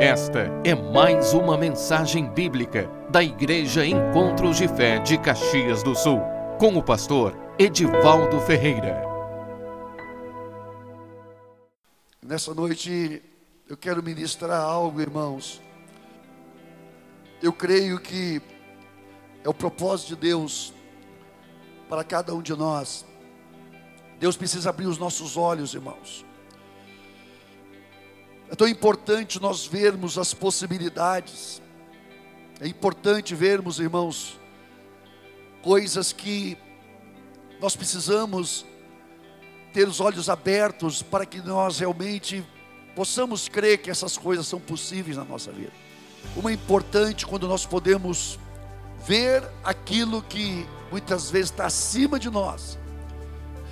Esta 0.00 0.48
é 0.64 0.76
mais 0.76 1.32
uma 1.32 1.58
mensagem 1.58 2.30
bíblica 2.30 2.88
da 3.10 3.20
Igreja 3.20 3.84
Encontros 3.84 4.56
de 4.56 4.68
Fé 4.68 5.00
de 5.00 5.18
Caxias 5.18 5.82
do 5.82 5.92
Sul, 5.96 6.20
com 6.56 6.76
o 6.76 6.82
pastor 6.84 7.36
Edivaldo 7.58 8.40
Ferreira. 8.42 9.02
Nessa 12.24 12.54
noite 12.54 13.20
eu 13.68 13.76
quero 13.76 14.00
ministrar 14.00 14.60
algo, 14.60 15.00
irmãos. 15.00 15.60
Eu 17.42 17.52
creio 17.52 17.98
que 17.98 18.40
é 19.42 19.48
o 19.48 19.54
propósito 19.54 20.10
de 20.10 20.16
Deus 20.28 20.72
para 21.88 22.04
cada 22.04 22.32
um 22.32 22.40
de 22.40 22.54
nós. 22.54 23.04
Deus 24.20 24.36
precisa 24.36 24.70
abrir 24.70 24.86
os 24.86 24.96
nossos 24.96 25.36
olhos, 25.36 25.74
irmãos. 25.74 26.24
É 28.50 28.56
tão 28.56 28.66
importante 28.66 29.40
nós 29.40 29.66
vermos 29.66 30.18
as 30.18 30.32
possibilidades. 30.32 31.60
É 32.60 32.66
importante 32.66 33.34
vermos, 33.34 33.78
irmãos, 33.78 34.38
coisas 35.62 36.12
que 36.12 36.56
nós 37.60 37.76
precisamos 37.76 38.64
ter 39.72 39.86
os 39.86 40.00
olhos 40.00 40.30
abertos 40.30 41.02
para 41.02 41.26
que 41.26 41.40
nós 41.40 41.78
realmente 41.78 42.44
possamos 42.96 43.48
crer 43.48 43.78
que 43.78 43.90
essas 43.90 44.16
coisas 44.16 44.46
são 44.46 44.58
possíveis 44.58 45.16
na 45.16 45.24
nossa 45.24 45.52
vida. 45.52 45.72
Uma 46.34 46.50
é 46.50 46.54
importante 46.54 47.26
quando 47.26 47.46
nós 47.46 47.66
podemos 47.66 48.38
ver 49.06 49.42
aquilo 49.62 50.22
que 50.22 50.66
muitas 50.90 51.30
vezes 51.30 51.50
está 51.50 51.66
acima 51.66 52.18
de 52.18 52.30
nós 52.30 52.78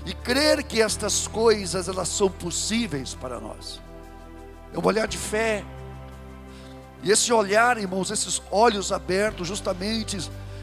e 0.05 0.15
crer 0.15 0.63
que 0.63 0.81
estas 0.81 1.27
coisas 1.27 1.89
elas 1.89 2.09
são 2.09 2.31
possíveis 2.31 3.15
para 3.15 3.41
nós. 3.41 3.81
É 4.77 4.79
um 4.79 4.85
olhar 4.85 5.09
de 5.09 5.17
fé. 5.17 5.65
E 7.03 7.11
esse 7.11 7.33
olhar, 7.33 7.79
irmãos, 7.79 8.11
esses 8.11 8.43
olhos 8.51 8.93
abertos, 8.93 9.49
justamente, 9.49 10.19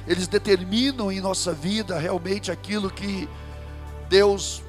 eles 0.06 0.28
determinam 0.28 1.12
em 1.12 1.20
nossa 1.20 1.52
vida 1.52 1.98
realmente 1.98 2.52
aquilo 2.52 2.92
que 2.92 3.28
Deus 4.08 4.62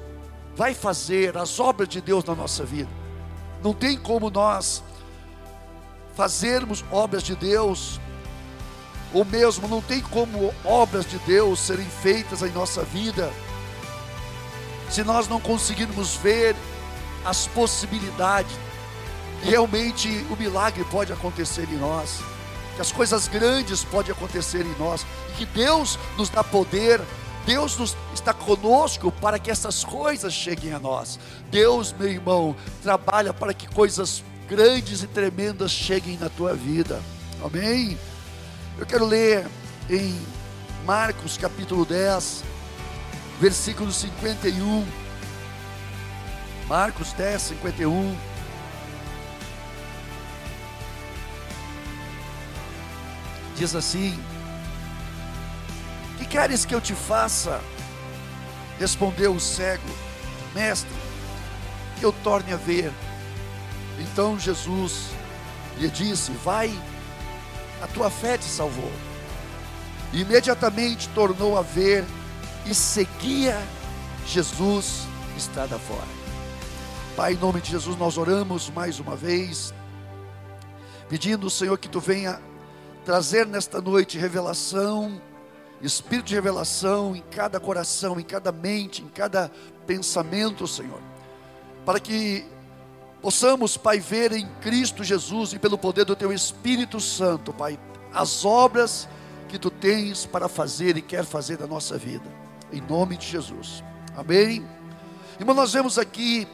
vai 0.55 0.73
fazer, 0.73 1.37
as 1.37 1.59
obras 1.59 1.87
de 1.87 2.01
Deus 2.01 2.23
na 2.23 2.33
nossa 2.33 2.65
vida. 2.65 2.89
Não 3.63 3.71
tem 3.71 3.95
como 3.99 4.31
nós 4.31 4.83
fazermos 6.15 6.83
obras 6.91 7.21
de 7.21 7.35
Deus, 7.35 7.99
ou 9.13 9.23
mesmo 9.23 9.67
não 9.67 9.81
tem 9.81 10.01
como 10.01 10.51
obras 10.63 11.05
de 11.05 11.19
Deus 11.19 11.59
serem 11.59 11.85
feitas 11.85 12.41
em 12.41 12.49
nossa 12.49 12.81
vida, 12.83 13.31
se 14.89 15.03
nós 15.03 15.27
não 15.27 15.39
conseguirmos 15.39 16.15
ver 16.15 16.55
as 17.23 17.47
possibilidades 17.47 18.64
realmente 19.41 20.09
o 20.29 20.35
milagre 20.35 20.83
pode 20.85 21.11
acontecer 21.11 21.67
em 21.71 21.77
nós, 21.77 22.19
que 22.75 22.81
as 22.81 22.91
coisas 22.91 23.27
grandes 23.27 23.83
podem 23.83 24.11
acontecer 24.11 24.65
em 24.65 24.75
nós, 24.77 25.05
e 25.31 25.37
que 25.37 25.45
Deus 25.45 25.97
nos 26.17 26.29
dá 26.29 26.43
poder, 26.43 27.01
Deus 27.45 27.77
nos, 27.77 27.95
está 28.13 28.33
conosco 28.33 29.11
para 29.11 29.37
que 29.37 29.51
essas 29.51 29.83
coisas 29.83 30.33
cheguem 30.33 30.73
a 30.73 30.79
nós. 30.79 31.19
Deus, 31.51 31.93
meu 31.93 32.09
irmão, 32.09 32.55
trabalha 32.81 33.33
para 33.33 33.53
que 33.53 33.67
coisas 33.67 34.23
grandes 34.49 35.03
e 35.03 35.07
tremendas 35.07 35.71
cheguem 35.71 36.17
na 36.17 36.29
tua 36.29 36.53
vida. 36.53 37.01
Amém? 37.43 37.97
Eu 38.77 38.85
quero 38.85 39.05
ler 39.05 39.45
em 39.89 40.19
Marcos 40.85 41.37
capítulo 41.37 41.85
10, 41.85 42.43
versículo 43.39 43.91
51. 43.91 44.85
Marcos 46.67 47.13
10, 47.13 47.41
51. 47.41 48.34
Diz 53.55 53.75
assim: 53.75 54.19
Que 56.17 56.25
queres 56.25 56.65
que 56.65 56.75
eu 56.75 56.81
te 56.81 56.93
faça? 56.93 57.61
Respondeu 58.79 59.33
o 59.33 59.39
cego: 59.39 59.87
Mestre, 60.53 60.89
que 61.99 62.05
eu 62.05 62.11
torne 62.11 62.53
a 62.53 62.57
ver. 62.57 62.91
Então 63.99 64.39
Jesus 64.39 65.09
lhe 65.77 65.89
disse: 65.89 66.31
Vai, 66.43 66.73
a 67.81 67.87
tua 67.87 68.09
fé 68.09 68.37
te 68.37 68.45
salvou. 68.45 68.91
Imediatamente 70.13 71.09
tornou 71.09 71.57
a 71.57 71.61
ver 71.61 72.05
e 72.65 72.73
seguia 72.73 73.61
Jesus 74.25 75.07
estrada 75.37 75.77
fora. 75.77 76.25
Pai, 77.15 77.33
em 77.33 77.37
nome 77.37 77.61
de 77.61 77.71
Jesus, 77.71 77.97
nós 77.97 78.17
oramos 78.17 78.69
mais 78.69 78.99
uma 78.99 79.15
vez, 79.15 79.73
pedindo, 81.07 81.49
Senhor, 81.49 81.77
que 81.77 81.87
tu 81.87 81.99
venha 81.99 82.39
trazer 83.05 83.45
nesta 83.45 83.79
noite 83.79 84.17
revelação, 84.17 85.21
espírito 85.79 86.25
de 86.25 86.33
revelação 86.33 87.15
em 87.15 87.21
cada 87.21 87.59
coração, 87.59 88.19
em 88.19 88.23
cada 88.23 88.51
mente, 88.51 89.03
em 89.03 89.07
cada 89.07 89.51
pensamento, 89.85 90.67
Senhor, 90.67 90.99
para 91.85 91.99
que 91.99 92.43
possamos, 93.21 93.77
Pai, 93.77 93.99
ver 93.99 94.31
em 94.31 94.47
Cristo 94.59 95.03
Jesus 95.03 95.53
e 95.53 95.59
pelo 95.59 95.77
poder 95.77 96.03
do 96.03 96.15
Teu 96.15 96.33
Espírito 96.33 96.99
Santo, 96.99 97.53
Pai, 97.53 97.79
as 98.11 98.43
obras 98.43 99.07
que 99.47 99.59
Tu 99.59 99.69
tens 99.69 100.25
para 100.25 100.49
fazer 100.49 100.97
e 100.97 101.01
quer 101.01 101.23
fazer 101.23 101.57
da 101.57 101.67
nossa 101.67 101.99
vida, 101.99 102.25
em 102.73 102.81
nome 102.81 103.17
de 103.17 103.27
Jesus, 103.27 103.83
amém. 104.17 104.65
Irmão, 105.39 105.53
nós 105.53 105.73
vemos 105.73 105.99
aqui, 105.99 106.47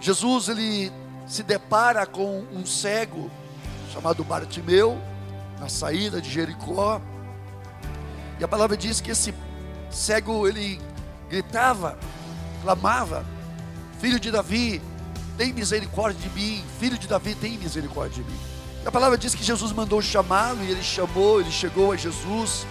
Jesus, 0.00 0.48
ele 0.48 0.90
se 1.28 1.44
depara 1.44 2.04
com 2.06 2.40
um 2.52 2.66
cego 2.66 3.30
chamado 3.92 4.24
Bartimeu, 4.24 5.00
na 5.58 5.68
saída 5.68 6.20
de 6.20 6.30
Jericó. 6.30 7.00
E 8.38 8.44
a 8.44 8.48
palavra 8.48 8.76
diz 8.76 9.00
que 9.00 9.10
esse 9.10 9.34
cego 9.90 10.46
ele 10.46 10.80
gritava, 11.28 11.98
clamava: 12.62 13.24
Filho 14.00 14.18
de 14.18 14.30
Davi, 14.30 14.82
tem 15.36 15.52
misericórdia 15.52 16.20
de 16.20 16.30
mim. 16.38 16.64
Filho 16.78 16.98
de 16.98 17.06
Davi, 17.06 17.34
tem 17.34 17.58
misericórdia 17.58 18.22
de 18.22 18.30
mim. 18.30 18.38
E 18.84 18.88
a 18.88 18.92
palavra 18.92 19.16
diz 19.16 19.34
que 19.34 19.42
Jesus 19.42 19.72
mandou 19.72 20.02
chamá-lo 20.02 20.62
e 20.62 20.70
ele 20.70 20.82
chamou, 20.82 21.40
ele 21.40 21.50
chegou 21.50 21.92
a 21.92 21.96
Jesus, 21.96 22.66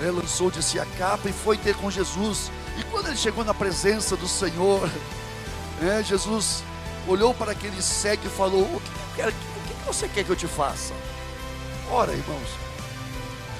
né, 0.00 0.10
lançou 0.10 0.50
de 0.50 0.62
si 0.62 0.80
a 0.80 0.86
capa 0.98 1.28
e 1.28 1.32
foi 1.32 1.56
ter 1.56 1.76
com 1.76 1.90
Jesus. 1.90 2.50
E 2.76 2.82
quando 2.84 3.06
ele 3.06 3.16
chegou 3.16 3.44
na 3.44 3.54
presença 3.54 4.16
do 4.16 4.26
Senhor, 4.26 4.90
né, 5.80 6.02
Jesus 6.02 6.64
olhou 7.06 7.32
para 7.34 7.52
aquele 7.52 7.80
cego 7.80 8.26
e 8.26 8.30
falou: 8.30 8.62
o 8.62 8.82
que, 9.14 9.22
o 9.22 9.32
que 9.32 9.86
você 9.86 10.08
quer 10.08 10.24
que 10.24 10.30
eu 10.30 10.36
te 10.36 10.48
faça? 10.48 10.92
Ora, 11.90 12.12
irmãos, 12.12 12.48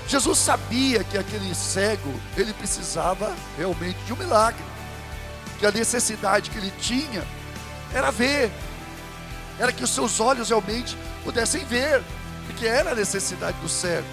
Jesus 0.06 0.38
sabia 0.38 1.02
que 1.04 1.16
aquele 1.16 1.54
cego, 1.54 2.12
ele 2.36 2.52
precisava 2.52 3.34
realmente 3.56 3.98
de 4.04 4.12
um 4.12 4.16
milagre. 4.16 4.62
Que 5.58 5.66
a 5.66 5.70
necessidade 5.70 6.50
que 6.50 6.58
ele 6.58 6.72
tinha 6.80 7.24
era 7.92 8.10
ver, 8.10 8.50
era 9.58 9.72
que 9.72 9.84
os 9.84 9.90
seus 9.90 10.20
olhos 10.20 10.48
realmente 10.48 10.96
pudessem 11.22 11.64
ver, 11.64 12.02
porque 12.46 12.66
era 12.66 12.90
a 12.90 12.94
necessidade 12.94 13.56
do 13.58 13.68
cego. 13.68 14.06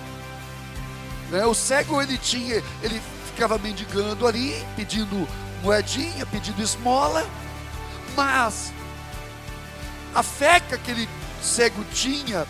Né? 1.30 1.46
O 1.46 1.54
cego 1.54 2.02
ele 2.02 2.18
tinha, 2.18 2.64
ele 2.82 3.02
ficava 3.26 3.58
mendigando 3.58 4.28
ali, 4.28 4.66
pedindo 4.76 5.28
moedinha, 5.64 6.26
pedindo 6.26 6.62
esmola, 6.62 7.26
mas 8.16 8.72
a 10.14 10.22
fé 10.22 10.60
que 10.60 10.76
aquele 10.76 11.10
cego 11.42 11.84
tinha 11.94 12.46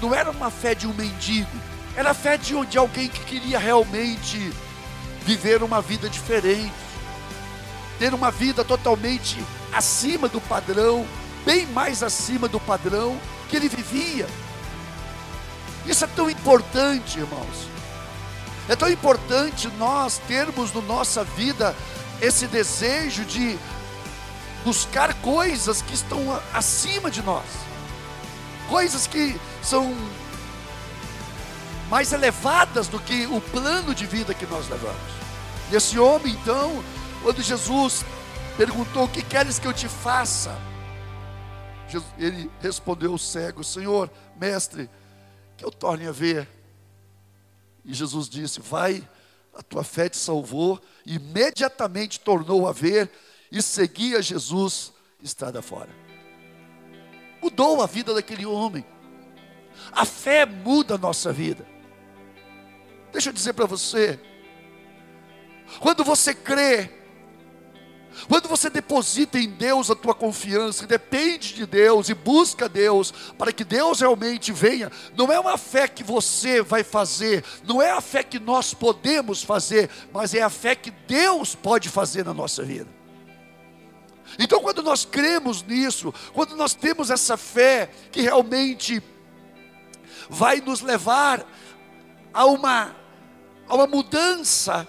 não 0.00 0.14
era 0.14 0.30
uma 0.30 0.50
fé 0.50 0.74
de 0.74 0.86
um 0.86 0.94
mendigo, 0.94 1.50
era 1.96 2.10
a 2.10 2.14
fé 2.14 2.36
de, 2.36 2.54
de 2.66 2.78
alguém 2.78 3.08
que 3.08 3.24
queria 3.24 3.58
realmente 3.58 4.52
viver 5.24 5.62
uma 5.62 5.82
vida 5.82 6.08
diferente, 6.08 6.72
ter 7.98 8.14
uma 8.14 8.30
vida 8.30 8.64
totalmente 8.64 9.44
acima 9.72 10.28
do 10.28 10.40
padrão, 10.40 11.04
bem 11.44 11.66
mais 11.66 12.02
acima 12.02 12.46
do 12.46 12.60
padrão 12.60 13.18
que 13.48 13.56
ele 13.56 13.68
vivia. 13.68 14.26
Isso 15.84 16.04
é 16.04 16.08
tão 16.08 16.30
importante, 16.30 17.18
irmãos. 17.18 17.68
É 18.68 18.76
tão 18.76 18.90
importante 18.90 19.68
nós 19.78 20.20
termos 20.28 20.72
na 20.72 20.80
no 20.80 20.86
nossa 20.86 21.24
vida 21.24 21.74
esse 22.20 22.46
desejo 22.46 23.24
de 23.24 23.58
buscar 24.64 25.14
coisas 25.14 25.80
que 25.80 25.94
estão 25.94 26.40
acima 26.52 27.10
de 27.10 27.22
nós 27.22 27.44
coisas 28.68 29.06
que 29.06 29.38
são 29.62 29.94
mais 31.88 32.12
elevadas 32.12 32.86
do 32.86 33.00
que 33.00 33.26
o 33.26 33.40
plano 33.40 33.94
de 33.94 34.06
vida 34.06 34.34
que 34.34 34.46
nós 34.46 34.68
levamos. 34.68 35.18
E 35.72 35.76
esse 35.76 35.98
homem, 35.98 36.34
então, 36.34 36.84
quando 37.22 37.42
Jesus 37.42 38.04
perguntou: 38.56 39.04
O 39.04 39.08
que 39.08 39.22
queres 39.22 39.58
que 39.58 39.66
eu 39.66 39.72
te 39.72 39.88
faça? 39.88 40.56
Ele 42.18 42.50
respondeu 42.60 43.14
o 43.14 43.18
cego: 43.18 43.64
Senhor, 43.64 44.10
mestre, 44.38 44.88
que 45.56 45.64
eu 45.64 45.70
torne 45.70 46.06
a 46.06 46.12
ver. 46.12 46.46
E 47.84 47.94
Jesus 47.94 48.28
disse: 48.28 48.60
Vai, 48.60 49.06
a 49.54 49.62
tua 49.62 49.82
fé 49.82 50.08
te 50.08 50.18
salvou. 50.18 50.80
E 51.06 51.14
imediatamente 51.14 52.20
tornou 52.20 52.68
a 52.68 52.72
ver 52.72 53.10
e 53.50 53.62
seguia 53.62 54.20
Jesus 54.20 54.92
estrada 55.22 55.62
fora 55.62 56.07
mudou 57.42 57.82
a 57.82 57.86
vida 57.86 58.14
daquele 58.14 58.46
homem. 58.46 58.84
A 59.92 60.04
fé 60.04 60.44
muda 60.44 60.94
a 60.94 60.98
nossa 60.98 61.32
vida. 61.32 61.66
Deixa 63.12 63.30
eu 63.30 63.32
dizer 63.32 63.54
para 63.54 63.66
você, 63.66 64.20
quando 65.80 66.04
você 66.04 66.34
crê, 66.34 66.90
quando 68.26 68.48
você 68.48 68.68
deposita 68.68 69.38
em 69.38 69.48
Deus 69.48 69.90
a 69.90 69.94
tua 69.94 70.14
confiança, 70.14 70.86
depende 70.86 71.54
de 71.54 71.66
Deus 71.66 72.08
e 72.08 72.14
busca 72.14 72.68
Deus, 72.68 73.12
para 73.36 73.52
que 73.52 73.64
Deus 73.64 74.00
realmente 74.00 74.52
venha, 74.52 74.90
não 75.16 75.32
é 75.32 75.38
uma 75.38 75.56
fé 75.56 75.86
que 75.86 76.02
você 76.02 76.60
vai 76.62 76.82
fazer, 76.82 77.44
não 77.64 77.80
é 77.80 77.90
a 77.92 78.00
fé 78.00 78.22
que 78.22 78.38
nós 78.38 78.74
podemos 78.74 79.42
fazer, 79.42 79.88
mas 80.12 80.34
é 80.34 80.42
a 80.42 80.50
fé 80.50 80.74
que 80.74 80.90
Deus 80.90 81.54
pode 81.54 81.88
fazer 81.88 82.24
na 82.24 82.34
nossa 82.34 82.62
vida. 82.62 82.88
Então, 84.38 84.60
quando 84.60 84.82
nós 84.82 85.04
cremos 85.04 85.62
nisso, 85.62 86.12
quando 86.32 86.56
nós 86.56 86.74
temos 86.74 87.10
essa 87.10 87.36
fé 87.36 87.90
que 88.10 88.20
realmente 88.20 89.02
vai 90.28 90.60
nos 90.60 90.80
levar 90.80 91.46
a 92.32 92.44
uma, 92.44 92.94
a 93.68 93.74
uma 93.74 93.86
mudança 93.86 94.86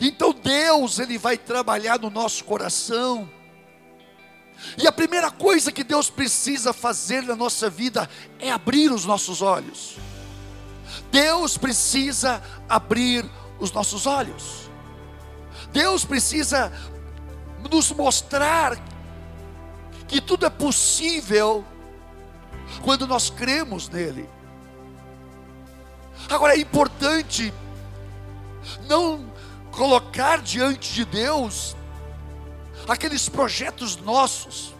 então 0.00 0.32
Deus, 0.32 0.98
Ele 0.98 1.18
vai 1.18 1.36
trabalhar 1.36 1.98
no 1.98 2.10
nosso 2.10 2.44
coração. 2.44 3.28
E 4.78 4.86
a 4.86 4.92
primeira 4.92 5.30
coisa 5.30 5.70
que 5.70 5.84
Deus 5.84 6.10
precisa 6.10 6.72
fazer 6.72 7.22
na 7.22 7.36
nossa 7.36 7.68
vida 7.68 8.08
é 8.38 8.50
abrir 8.50 8.90
os 8.90 9.04
nossos 9.04 9.42
olhos. 9.42 9.96
Deus 11.10 11.56
precisa 11.58 12.42
abrir 12.68 13.24
os 13.58 13.70
nossos 13.72 14.06
olhos. 14.06 14.70
Deus 15.72 16.04
precisa 16.04 16.72
nos 17.68 17.90
mostrar 17.92 18.76
que 20.08 20.20
tudo 20.20 20.46
é 20.46 20.50
possível 20.50 21.64
quando 22.82 23.06
nós 23.06 23.30
cremos 23.30 23.88
nele. 23.88 24.28
Agora 26.28 26.54
é 26.54 26.60
importante 26.60 27.52
não 28.88 29.30
colocar 29.70 30.40
diante 30.40 30.92
de 30.92 31.04
Deus 31.04 31.76
aqueles 32.88 33.28
projetos 33.28 33.96
nossos, 33.96 34.74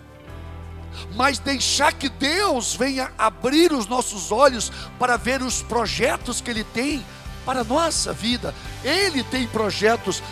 mas 1.14 1.38
deixar 1.38 1.92
que 1.92 2.08
Deus 2.08 2.74
venha 2.74 3.12
abrir 3.18 3.72
os 3.72 3.86
nossos 3.86 4.32
olhos 4.32 4.72
para 4.98 5.16
ver 5.16 5.42
os 5.42 5.62
projetos 5.62 6.40
que 6.40 6.50
Ele 6.50 6.64
tem 6.64 7.04
para 7.44 7.60
a 7.60 7.64
nossa 7.64 8.12
vida. 8.12 8.54
Ele 8.84 9.22
tem 9.24 9.46
projetos, 9.46 10.22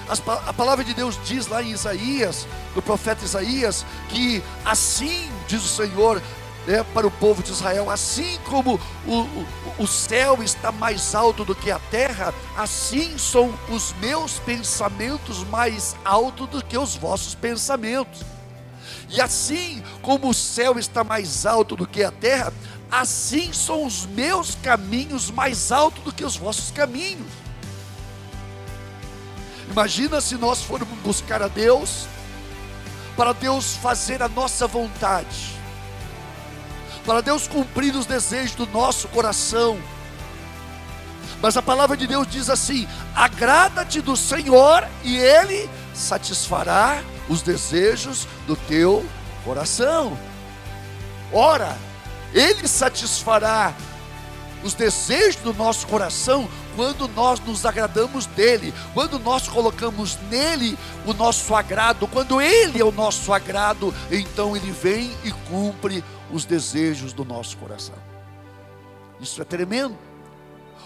a 0.46 0.52
palavra 0.52 0.84
de 0.84 0.94
Deus 0.94 1.18
diz 1.24 1.46
lá 1.46 1.62
em 1.62 1.70
Isaías, 1.70 2.46
do 2.74 2.82
profeta 2.82 3.24
Isaías, 3.24 3.84
que 4.08 4.42
assim 4.64 5.28
diz 5.48 5.64
o 5.64 5.68
Senhor, 5.68 6.22
né, 6.66 6.84
para 6.94 7.06
o 7.06 7.10
povo 7.10 7.42
de 7.42 7.50
Israel, 7.50 7.90
assim 7.90 8.38
como 8.44 8.80
o, 9.06 9.12
o, 9.12 9.46
o 9.80 9.86
céu 9.86 10.42
está 10.42 10.72
mais 10.72 11.14
alto 11.14 11.44
do 11.44 11.54
que 11.54 11.70
a 11.70 11.78
terra, 11.90 12.32
assim 12.56 13.18
são 13.18 13.52
os 13.68 13.92
meus 13.94 14.38
pensamentos 14.38 15.44
mais 15.44 15.96
altos 16.04 16.48
do 16.48 16.64
que 16.64 16.78
os 16.78 16.96
vossos 16.96 17.34
pensamentos. 17.34 18.22
E 19.10 19.20
assim 19.20 19.82
como 20.02 20.30
o 20.30 20.34
céu 20.34 20.78
está 20.78 21.04
mais 21.04 21.44
alto 21.44 21.76
do 21.76 21.86
que 21.86 22.02
a 22.02 22.10
terra, 22.10 22.52
assim 22.90 23.52
são 23.52 23.84
os 23.84 24.06
meus 24.06 24.54
caminhos 24.56 25.30
mais 25.30 25.70
altos 25.70 26.02
do 26.02 26.12
que 26.12 26.24
os 26.24 26.36
vossos 26.36 26.70
caminhos. 26.70 27.43
Imagina 29.74 30.20
se 30.20 30.36
nós 30.36 30.62
formos 30.62 30.98
buscar 31.00 31.42
a 31.42 31.48
Deus, 31.48 32.06
para 33.14 33.34
Deus 33.34 33.76
fazer 33.76 34.22
a 34.22 34.28
nossa 34.28 34.66
vontade 34.66 35.54
para 37.04 37.20
Deus 37.20 37.46
cumprir 37.46 37.94
os 37.94 38.06
desejos 38.06 38.54
do 38.54 38.66
nosso 38.66 39.08
coração. 39.08 39.78
Mas 41.40 41.56
a 41.56 41.62
palavra 41.62 41.96
de 41.96 42.06
Deus 42.06 42.26
diz 42.26 42.48
assim: 42.48 42.88
agrada-te 43.14 44.00
do 44.00 44.16
Senhor 44.16 44.86
e 45.02 45.16
Ele 45.16 45.68
satisfará 45.92 47.02
os 47.28 47.42
desejos 47.42 48.26
do 48.46 48.56
teu 48.56 49.04
coração. 49.44 50.18
Ora, 51.32 51.76
Ele 52.32 52.66
satisfará 52.66 53.74
os 54.62 54.72
desejos 54.72 55.36
do 55.42 55.52
nosso 55.52 55.86
coração 55.86 56.48
quando 56.74 57.08
nós 57.08 57.40
nos 57.40 57.64
agradamos 57.64 58.26
dele, 58.26 58.74
quando 58.92 59.18
nós 59.18 59.48
colocamos 59.48 60.18
nele 60.30 60.78
o 61.06 61.12
nosso 61.12 61.54
agrado, 61.54 62.06
quando 62.08 62.40
ele 62.40 62.80
é 62.80 62.84
o 62.84 62.92
nosso 62.92 63.32
agrado, 63.32 63.94
então 64.10 64.56
ele 64.56 64.70
vem 64.70 65.10
e 65.24 65.30
cumpre 65.48 66.04
os 66.32 66.44
desejos 66.44 67.12
do 67.12 67.24
nosso 67.24 67.56
coração. 67.56 67.96
Isso 69.20 69.40
é 69.40 69.44
tremendo. 69.44 69.96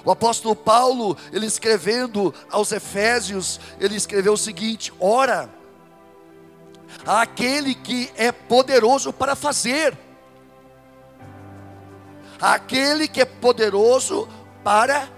O 0.05 0.11
apóstolo 0.11 0.55
Paulo, 0.55 1.17
ele 1.33 1.47
escrevendo 1.47 2.35
aos 2.51 2.73
Efésios, 2.73 3.61
ele 3.81 3.97
escreveu 3.97 4.35
o 4.35 4.39
seguinte: 4.39 4.93
ora, 5.01 5.51
aquele 7.05 7.75
que 7.75 8.11
é 8.17 8.31
poderoso 8.31 9.13
para 9.13 9.35
fazer, 9.35 9.97
aquele 12.41 13.09
que 13.09 13.21
é 13.21 13.25
poderoso 13.25 14.29
para 14.63 15.18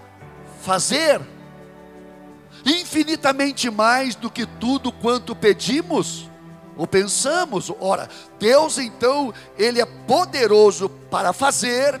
fazer, 0.61 1.19
infinitamente 2.65 3.69
mais 3.69 4.15
do 4.15 4.29
que 4.29 4.45
tudo 4.45 4.91
quanto 4.91 5.35
pedimos 5.35 6.29
ou 6.77 6.87
pensamos. 6.87 7.71
Ora, 7.79 8.07
Deus 8.39 8.77
então, 8.77 9.33
Ele 9.57 9.81
é 9.81 9.85
poderoso 9.85 10.87
para 10.89 11.33
fazer 11.33 11.99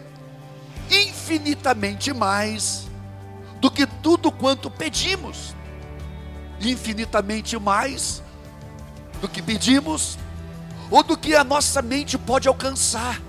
infinitamente 0.89 2.13
mais 2.13 2.87
do 3.59 3.71
que 3.71 3.85
tudo 3.85 4.31
quanto 4.31 4.69
pedimos, 4.69 5.55
infinitamente 6.59 7.57
mais 7.57 8.21
do 9.21 9.29
que 9.29 9.41
pedimos, 9.41 10.17
ou 10.89 11.03
do 11.03 11.15
que 11.15 11.35
a 11.35 11.43
nossa 11.43 11.81
mente 11.81 12.17
pode 12.17 12.47
alcançar, 12.47 13.21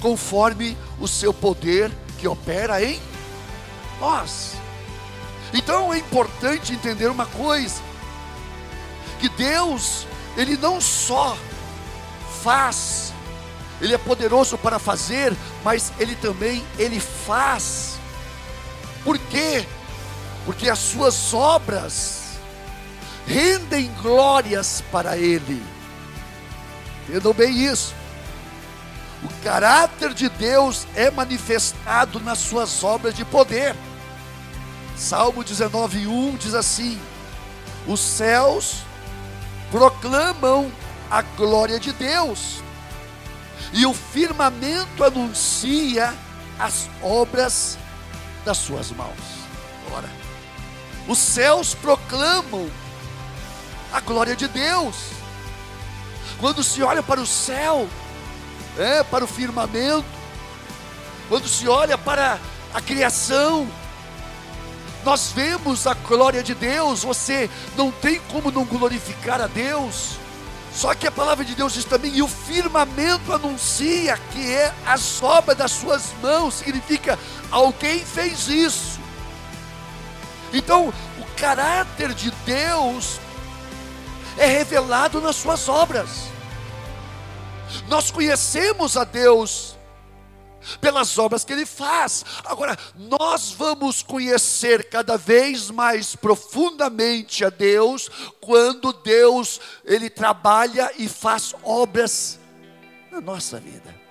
conforme 0.00 0.76
o 1.00 1.08
seu 1.08 1.34
poder 1.34 1.90
que 2.18 2.28
opera 2.28 2.82
em 2.84 3.00
nós. 4.00 4.54
Então 5.52 5.92
é 5.92 5.98
importante 5.98 6.72
entender 6.72 7.06
uma 7.06 7.26
coisa: 7.26 7.80
que 9.20 9.28
Deus 9.28 10.06
ele 10.36 10.56
não 10.56 10.80
só 10.80 11.36
faz, 12.42 13.12
ele 13.80 13.94
é 13.94 13.98
poderoso 13.98 14.58
para 14.58 14.78
fazer, 14.78 15.34
mas 15.62 15.92
ele 15.98 16.16
também 16.16 16.64
ele 16.78 17.00
faz. 17.00 17.98
Por 19.04 19.18
quê? 19.18 19.66
Porque 20.44 20.68
as 20.68 20.78
suas 20.78 21.32
obras 21.32 22.22
rendem 23.26 23.90
glórias 24.02 24.82
para 24.90 25.16
ele. 25.16 25.62
Entendam 27.08 27.32
bem 27.32 27.64
isso. 27.64 27.94
O 29.22 29.28
caráter 29.42 30.12
de 30.12 30.28
Deus 30.28 30.86
é 30.94 31.10
manifestado 31.10 32.20
nas 32.20 32.38
suas 32.38 32.82
obras 32.84 33.14
de 33.14 33.24
poder. 33.24 33.74
Salmo 34.96 35.42
19:1 35.42 36.38
diz 36.38 36.54
assim: 36.54 37.00
Os 37.86 38.00
céus 38.00 38.82
proclamam 39.70 40.70
a 41.10 41.22
glória 41.22 41.80
de 41.80 41.92
Deus, 41.92 42.62
e 43.72 43.84
o 43.84 43.92
firmamento 43.92 45.02
anuncia 45.02 46.14
as 46.58 46.88
obras 47.02 47.76
das 48.44 48.58
suas 48.58 48.90
mãos. 48.90 49.18
Ora, 49.92 50.08
os 51.08 51.18
céus 51.18 51.74
proclamam 51.74 52.70
a 53.92 54.00
glória 54.00 54.36
de 54.36 54.48
Deus. 54.48 54.94
Quando 56.40 56.62
se 56.62 56.82
olha 56.82 57.02
para 57.02 57.20
o 57.20 57.26
céu, 57.26 57.88
é, 58.78 59.02
para 59.04 59.24
o 59.24 59.28
firmamento, 59.28 60.06
quando 61.28 61.48
se 61.48 61.68
olha 61.68 61.96
para 61.96 62.38
a 62.72 62.80
criação, 62.80 63.68
nós 65.04 65.32
vemos 65.32 65.86
a 65.86 65.94
glória 65.94 66.42
de 66.42 66.54
Deus, 66.54 67.02
você 67.02 67.50
não 67.76 67.90
tem 67.90 68.18
como 68.32 68.50
não 68.50 68.64
glorificar 68.64 69.40
a 69.40 69.46
Deus. 69.46 70.16
Só 70.74 70.92
que 70.94 71.06
a 71.06 71.12
palavra 71.12 71.44
de 71.44 71.54
Deus 71.54 71.72
diz 71.72 71.84
também, 71.84 72.16
e 72.16 72.22
o 72.22 72.26
firmamento 72.26 73.32
anuncia 73.32 74.18
que 74.32 74.52
é 74.52 74.74
a 74.84 74.96
sobra 74.96 75.54
das 75.54 75.70
suas 75.70 76.12
mãos, 76.20 76.54
significa 76.54 77.18
alguém 77.50 78.04
fez 78.04 78.48
isso. 78.48 78.98
Então, 80.52 80.92
o 81.18 81.24
caráter 81.36 82.12
de 82.12 82.30
Deus 82.44 83.20
é 84.36 84.46
revelado 84.46 85.20
nas 85.20 85.36
suas 85.36 85.68
obras. 85.68 86.08
Nós 87.88 88.10
conhecemos 88.10 88.96
a 88.96 89.04
Deus 89.04 89.73
pelas 90.80 91.18
obras 91.18 91.44
que 91.44 91.52
ele 91.52 91.66
faz. 91.66 92.24
Agora, 92.44 92.78
nós 92.96 93.52
vamos 93.52 94.02
conhecer 94.02 94.88
cada 94.88 95.16
vez 95.16 95.70
mais 95.70 96.16
profundamente 96.16 97.44
a 97.44 97.50
Deus 97.50 98.08
quando 98.40 98.92
Deus 98.92 99.60
ele 99.84 100.10
trabalha 100.10 100.90
e 100.98 101.08
faz 101.08 101.54
obras 101.62 102.38
na 103.10 103.20
nossa 103.20 103.58
vida. 103.58 104.04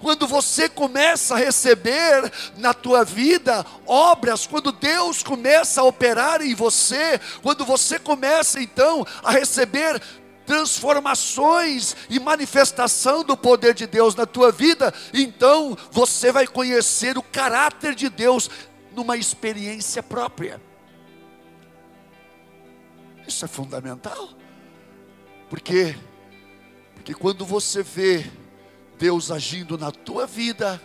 Quando 0.00 0.26
você 0.26 0.68
começa 0.68 1.34
a 1.34 1.38
receber 1.38 2.32
na 2.56 2.72
tua 2.72 3.04
vida 3.04 3.64
obras, 3.86 4.46
quando 4.46 4.72
Deus 4.72 5.22
começa 5.22 5.80
a 5.80 5.84
operar 5.84 6.40
em 6.40 6.54
você, 6.54 7.20
quando 7.42 7.64
você 7.64 7.98
começa 7.98 8.60
então 8.60 9.06
a 9.22 9.30
receber 9.30 10.00
transformações 10.46 11.96
e 12.08 12.20
manifestação 12.20 13.24
do 13.24 13.36
poder 13.36 13.74
de 13.74 13.86
Deus 13.86 14.14
na 14.14 14.26
tua 14.26 14.52
vida, 14.52 14.92
então 15.12 15.76
você 15.90 16.30
vai 16.30 16.46
conhecer 16.46 17.16
o 17.16 17.22
caráter 17.22 17.94
de 17.94 18.08
Deus 18.08 18.50
numa 18.94 19.16
experiência 19.16 20.02
própria. 20.02 20.60
Isso 23.26 23.44
é 23.44 23.48
fundamental. 23.48 24.30
Porque 25.48 25.96
porque 27.04 27.12
quando 27.12 27.44
você 27.44 27.82
vê 27.82 28.24
Deus 28.98 29.30
agindo 29.30 29.76
na 29.76 29.90
tua 29.90 30.26
vida, 30.26 30.80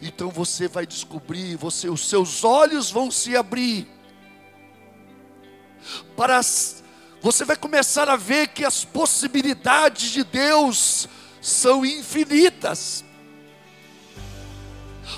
então 0.00 0.30
você 0.30 0.66
vai 0.66 0.86
descobrir, 0.86 1.56
você 1.56 1.90
os 1.90 2.08
seus 2.08 2.42
olhos 2.42 2.90
vão 2.90 3.10
se 3.10 3.36
abrir 3.36 3.86
para 6.16 6.40
você 7.22 7.44
vai 7.44 7.56
começar 7.56 8.08
a 8.08 8.16
ver 8.16 8.48
que 8.48 8.64
as 8.64 8.84
possibilidades 8.84 10.10
de 10.10 10.24
Deus 10.24 11.08
são 11.40 11.86
infinitas. 11.86 13.04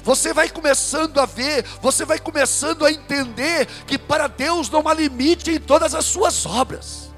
Você 0.02 0.34
vai 0.34 0.50
começando 0.50 1.18
a 1.18 1.24
ver, 1.24 1.64
você 1.80 2.04
vai 2.04 2.18
começando 2.18 2.84
a 2.84 2.92
entender 2.92 3.66
que 3.86 3.98
para 3.98 4.26
Deus 4.26 4.68
não 4.68 4.86
há 4.86 4.92
limite 4.92 5.50
em 5.50 5.58
todas 5.58 5.94
as 5.94 6.04
suas 6.04 6.44
obras. 6.44 7.10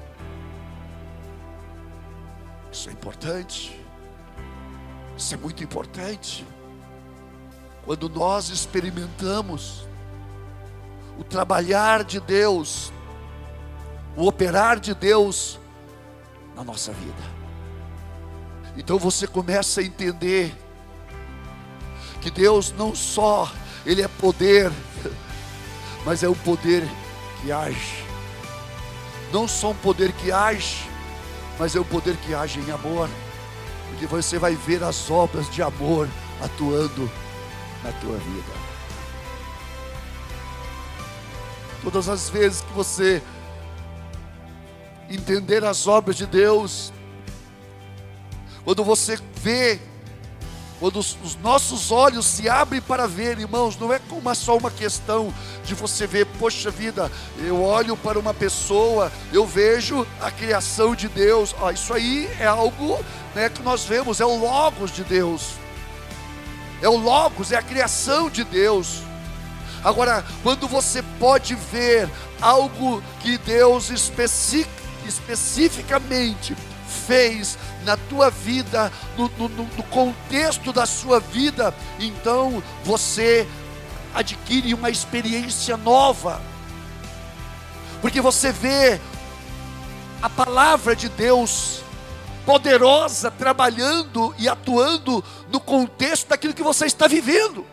Isso 2.71 2.89
é 2.89 2.93
importante. 2.93 3.77
Isso 5.17 5.33
é 5.33 5.37
muito 5.37 5.61
importante. 5.63 6.45
Quando 7.83 8.07
nós 8.07 8.49
experimentamos 8.49 9.85
o 11.19 11.23
trabalhar 11.23 12.03
de 12.05 12.19
Deus 12.21 12.93
o 14.17 14.27
operar 14.27 14.79
de 14.79 14.95
Deus 14.95 15.59
na 16.55 16.63
nossa 16.63 16.91
vida. 16.91 17.37
Então 18.75 18.97
você 18.97 19.27
começa 19.27 19.79
a 19.79 19.83
entender 19.83 20.53
que 22.19 22.31
Deus 22.31 22.73
não 22.75 22.95
só 22.95 23.51
ele 23.85 24.01
é 24.01 24.07
poder, 24.07 24.71
mas 26.03 26.23
é 26.23 26.29
um 26.29 26.33
poder 26.33 26.83
que 27.41 27.51
age. 27.51 28.03
Não 29.31 29.47
só 29.47 29.69
um 29.69 29.75
poder 29.75 30.11
que 30.13 30.31
age, 30.31 30.89
mas 31.59 31.75
é 31.75 31.79
um 31.79 31.83
poder 31.83 32.17
que 32.17 32.33
age 32.33 32.59
em 32.59 32.71
amor. 32.71 33.07
Porque 33.89 34.07
você 34.07 34.39
vai 34.39 34.55
ver 34.55 34.83
as 34.83 35.11
obras 35.11 35.49
de 35.51 35.61
amor 35.61 36.09
atuando 36.41 37.09
na 37.83 37.91
tua 37.93 38.17
vida. 38.17 38.67
Todas 41.83 42.09
as 42.09 42.29
vezes 42.29 42.61
que 42.61 42.73
você 42.73 43.21
entender 45.09 45.63
as 45.63 45.87
obras 45.87 46.15
de 46.15 46.25
Deus, 46.25 46.91
quando 48.63 48.83
você 48.83 49.17
vê, 49.35 49.79
quando 50.79 50.99
os, 50.99 51.17
os, 51.23 51.35
nossos 51.37 51.89
olhos 51.91 52.25
se 52.25 52.49
abrem 52.49 52.81
para 52.81 53.07
ver, 53.07 53.39
irmãos, 53.39 53.77
não 53.77 53.93
é 53.93 53.99
uma, 54.11 54.35
só 54.35 54.57
uma 54.57 54.69
questão 54.69 55.33
de 55.63 55.73
você 55.73 56.05
ver, 56.05 56.25
poxa 56.37 56.69
vida, 56.69 57.11
eu 57.39 57.63
olho 57.63 57.95
para 57.95 58.19
uma 58.19 58.33
pessoa, 58.33 59.11
eu 59.31 59.45
vejo 59.45 60.05
a 60.21 60.29
criação 60.29 60.93
de 60.93 61.07
Deus, 61.07 61.55
ah, 61.61 61.71
isso 61.71 61.93
aí 61.93 62.29
é 62.39 62.45
algo 62.45 63.03
né, 63.33 63.49
que 63.49 63.63
nós 63.63 63.85
vemos, 63.85 64.19
é 64.19 64.25
o 64.25 64.37
Logos 64.37 64.91
de 64.91 65.03
Deus, 65.03 65.53
é 66.81 66.89
o 66.89 66.97
Logos, 66.97 67.51
é 67.51 67.57
a 67.57 67.61
criação 67.61 68.29
de 68.29 68.43
Deus. 68.43 69.01
Agora, 69.83 70.25
quando 70.43 70.67
você 70.67 71.01
pode 71.17 71.55
ver 71.55 72.09
algo 72.41 73.01
que 73.21 73.37
Deus 73.37 73.89
especifica, 73.89 74.86
especificamente 75.07 76.55
fez 77.07 77.57
na 77.83 77.97
tua 77.97 78.29
vida, 78.29 78.91
no, 79.17 79.29
no, 79.37 79.49
no, 79.49 79.83
contexto 79.83 80.71
da 80.73 80.85
sua 80.85 81.19
vida, 81.19 81.73
então 81.99 82.63
você 82.83 83.47
adquire 84.13 84.73
uma 84.73 84.89
experiência 84.89 85.77
nova, 85.77 86.41
porque 88.01 88.21
você 88.21 88.51
vê 88.51 88.99
a 90.21 90.29
palavra 90.29 90.95
de 90.95 91.09
Deus 91.09 91.81
poderosa 92.45 93.29
trabalhando 93.29 94.33
e 94.37 94.47
atuando 94.47 95.23
no 95.51 95.59
contexto 95.59 96.29
daquilo 96.29 96.53
que 96.53 96.63
você 96.63 96.85
está 96.85 97.07
vivendo. 97.07 97.65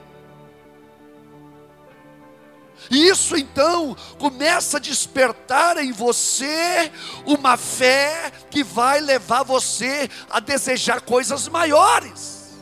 Isso 2.90 3.36
então 3.36 3.96
começa 4.18 4.76
a 4.76 4.80
despertar 4.80 5.78
em 5.78 5.92
você 5.92 6.90
uma 7.26 7.56
fé 7.56 8.32
que 8.50 8.62
vai 8.62 9.00
levar 9.00 9.42
você 9.42 10.08
a 10.30 10.40
desejar 10.40 11.00
coisas 11.00 11.48
maiores. 11.48 12.52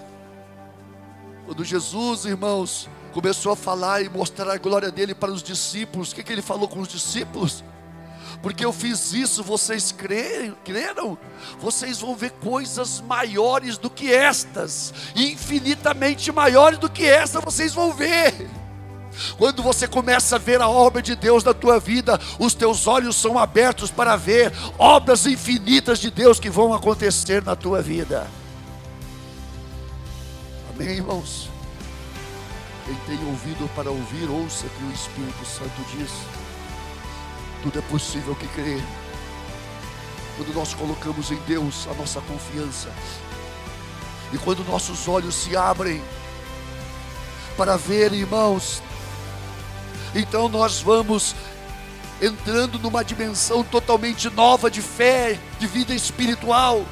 Quando 1.45 1.65
Jesus, 1.65 2.25
irmãos, 2.25 2.89
começou 3.13 3.53
a 3.53 3.57
falar 3.57 4.03
e 4.03 4.09
mostrar 4.09 4.51
a 4.51 4.59
glória 4.59 4.91
dele 4.91 5.15
para 5.15 5.31
os 5.31 5.43
discípulos, 5.43 6.13
o 6.13 6.15
que, 6.15 6.23
que 6.23 6.33
ele 6.33 6.43
falou 6.43 6.69
com 6.69 6.81
os 6.81 6.89
discípulos? 6.89 7.65
Porque 8.43 8.65
eu 8.65 8.73
fiz 8.73 9.13
isso, 9.13 9.43
vocês 9.43 9.93
creram, 9.93 10.57
creram? 10.65 11.19
Vocês 11.61 12.01
vão 12.01 12.17
ver 12.17 12.31
coisas 12.33 13.01
maiores 13.01 13.79
do 13.79 13.89
que 13.89 14.13
estas, 14.13 14.93
infinitamente 15.15 16.33
maiores 16.33 16.79
do 16.79 16.91
que 16.91 17.05
esta, 17.05 17.41
vocês 17.41 17.73
vão 17.73 17.93
ver. 17.93 18.35
Quando 19.37 19.63
você 19.63 19.87
começa 19.87 20.37
a 20.37 20.39
ver 20.39 20.61
a 20.61 20.69
obra 20.69 21.03
de 21.03 21.15
Deus 21.15 21.45
na 21.45 21.55
tua 21.55 21.79
vida, 21.79 22.19
os 22.39 22.55
teus 22.55 22.87
olhos 22.87 23.17
são 23.17 23.39
abertos 23.39 23.91
para 23.91 24.17
ver 24.17 24.53
obras 24.79 25.27
infinitas 25.27 25.99
de 25.99 26.11
Deus 26.11 26.41
que 26.41 26.51
vão 26.51 26.73
acontecer 26.73 27.45
na 27.45 27.55
tua 27.55 27.83
vida. 27.83 28.27
Amém, 30.75 30.97
irmãos? 30.97 31.51
Quem 32.85 32.95
tem 33.07 33.27
ouvido 33.29 33.69
para 33.75 33.91
ouvir, 33.91 34.29
ouça 34.29 34.67
que 34.67 34.85
o 34.85 34.93
Espírito 34.93 35.45
Santo 35.45 35.83
diz: 35.97 36.11
tudo 37.63 37.79
é 37.79 37.83
possível 37.83 38.35
que 38.35 38.49
crê. 38.49 38.83
Quando 40.37 40.55
nós 40.55 40.75
colocamos 40.75 41.31
em 41.31 41.37
Deus 41.47 41.87
a 41.89 41.95
nossa 41.95 42.21
confiança, 42.23 42.89
e 44.33 44.39
quando 44.39 44.65
nossos 44.65 45.07
olhos 45.07 45.35
se 45.35 45.57
abrem 45.57 46.03
para 47.57 47.77
ver, 47.77 48.13
irmãos, 48.13 48.83
então 50.15 50.49
nós 50.49 50.81
vamos 50.81 51.35
entrando 52.21 52.79
numa 52.79 53.05
dimensão 53.05 53.65
totalmente 53.65 54.31
nova 54.31 54.71
de 54.71 54.81
fé, 54.81 55.39
de 55.59 55.67
vida 55.67 55.95
espiritual. 55.95 56.85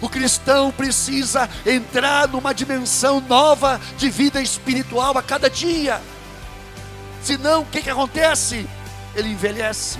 O 0.00 0.08
cristão 0.08 0.70
precisa 0.70 1.48
entrar 1.66 2.28
numa 2.28 2.54
dimensão 2.54 3.20
nova 3.20 3.80
de 3.98 4.08
vida 4.08 4.40
espiritual 4.40 5.18
a 5.18 5.22
cada 5.22 5.50
dia. 5.50 6.00
Senão, 7.22 7.62
o 7.62 7.66
que, 7.66 7.82
que 7.82 7.90
acontece? 7.90 8.66
Ele 9.14 9.28
envelhece. 9.28 9.98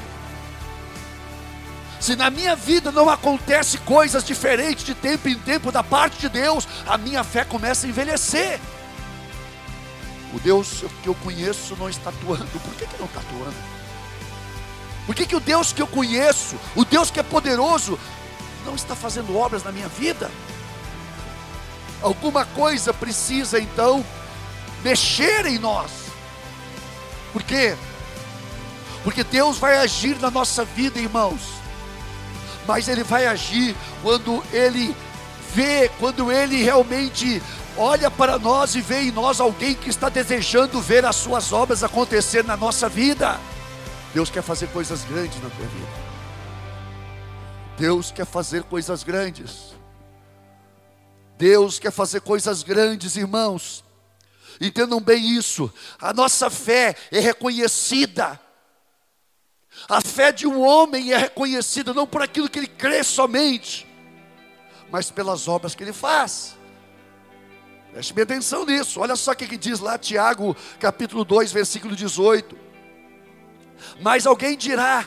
Se 2.01 2.17
na 2.17 2.31
minha 2.31 2.57
vida 2.57 2.91
não 2.91 3.11
acontece 3.11 3.77
coisas 3.79 4.25
diferentes 4.25 4.87
de 4.87 4.95
tempo 4.95 5.29
em 5.29 5.39
tempo 5.39 5.71
da 5.71 5.83
parte 5.83 6.19
de 6.19 6.31
Deus, 6.31 6.67
a 6.87 6.97
minha 6.97 7.23
fé 7.23 7.45
começa 7.45 7.87
a 7.87 7.91
envelhecer. 7.91 8.59
O 10.33 10.39
Deus 10.39 10.85
que 11.03 11.09
eu 11.09 11.15
conheço 11.17 11.77
não 11.77 11.89
está 11.89 12.11
atuando. 12.11 12.47
Por 12.47 12.75
que, 12.75 12.87
que 12.87 12.99
não 12.99 13.07
está 13.07 13.21
atuando? 13.21 13.57
Por 15.07 15.15
que, 15.15 15.27
que 15.27 15.37
o 15.37 15.41
Deus 15.41 15.73
que 15.73 15.83
eu 15.83 15.87
conheço, 15.87 16.57
o 16.77 16.85
Deus 16.85 17.11
que 17.11 17.19
é 17.19 17.23
poderoso, 17.23 17.99
não 18.65 18.75
está 18.75 18.95
fazendo 18.95 19.37
obras 19.37 19.65
na 19.65 19.73
minha 19.73 19.89
vida? 19.89 20.31
Alguma 22.01 22.45
coisa 22.45 22.95
precisa 22.95 23.59
então 23.59 24.05
mexer 24.85 25.47
em 25.47 25.59
nós. 25.59 25.91
Por 27.33 27.43
quê? 27.43 27.77
Porque 29.03 29.25
Deus 29.25 29.59
vai 29.59 29.79
agir 29.79 30.19
na 30.21 30.31
nossa 30.31 30.65
vida, 30.65 30.99
irmãos. 30.99 31.41
Mas 32.67 32.89
Ele 32.89 33.03
vai 33.03 33.27
agir 33.27 33.75
quando 34.03 34.43
Ele 34.53 34.95
vê, 35.55 35.91
quando 35.99 36.31
Ele 36.31 36.63
realmente 36.63 37.43
olha 37.77 38.11
para 38.11 38.39
nós 38.39 38.75
e 38.75 38.81
vê 38.81 39.03
em 39.03 39.11
nós 39.11 39.41
alguém 39.41 39.75
que 39.75 39.89
está 39.89 40.09
desejando 40.09 40.81
ver 40.81 41.05
as 41.05 41.17
suas 41.17 41.53
obras 41.53 41.83
acontecer 41.83 42.45
na 42.45 42.57
nossa 42.57 42.89
vida. 42.89 43.39
Deus 44.13 44.31
quer 44.31 44.43
fazer 44.43 44.69
coisas 44.69 45.05
grandes 45.05 45.43
na 45.43 45.51
tua 45.51 45.67
vida. 45.67 46.11
Deus 47.79 48.11
quer 48.11 48.27
fazer 48.27 48.63
coisas 48.65 49.03
grandes. 49.03 49.75
Deus 51.39 51.79
quer 51.79 51.91
fazer 51.91 52.21
coisas 52.21 52.63
grandes, 52.63 53.17
irmãos. 53.17 53.83
Entendam 54.61 55.01
bem 55.01 55.25
isso. 55.37 55.73
A 55.99 56.13
nossa 56.13 56.51
fé 56.51 56.95
é 57.11 57.19
reconhecida. 57.19 58.39
A 59.89 60.01
fé 60.01 60.31
de 60.33 60.47
um 60.47 60.61
homem 60.61 61.13
é 61.13 61.17
reconhecida 61.17 61.95
não 61.95 62.07
por 62.07 62.23
aquilo 62.23 62.49
que 62.49 62.59
ele 62.59 62.67
crê 62.67 63.03
somente, 63.03 63.87
mas 64.91 65.11
pelas 65.11 65.49
obras 65.49 65.75
que 65.75 65.83
ele 65.83 65.93
faz. 65.93 66.57
Preste 67.93 68.13
bem 68.13 68.23
atenção 68.23 68.65
nisso. 68.65 69.01
Olha 69.01 69.17
só 69.17 69.33
o 69.33 69.37
que, 69.37 69.57
diz 69.57 69.81
lá 69.81 69.99
Tiago, 69.99 70.57
capítulo 70.79 71.25
2, 71.25 71.53
versículo 71.53 71.97
18. 71.97 72.57
Mas 74.01 74.27
alguém 74.27 74.57
dirá: 74.57 75.07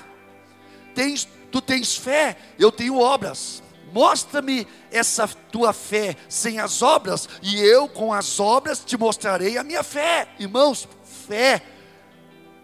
tens, 0.94 1.28
Tu 1.54 1.62
tens 1.62 1.96
fé, 1.96 2.36
eu 2.58 2.72
tenho 2.72 3.00
obras. 3.00 3.62
Mostra-me 3.94 4.68
essa 4.92 5.28
tua 5.28 5.72
fé 5.72 6.18
sem 6.28 6.60
as 6.60 6.82
obras, 6.82 7.30
e 7.44 7.60
eu 7.60 7.88
com 7.88 8.12
as 8.12 8.40
obras 8.40 8.80
te 8.84 8.98
mostrarei 8.98 9.56
a 9.56 9.64
minha 9.64 9.84
fé. 9.84 10.28
Irmãos, 10.40 10.88
fé 11.28 11.62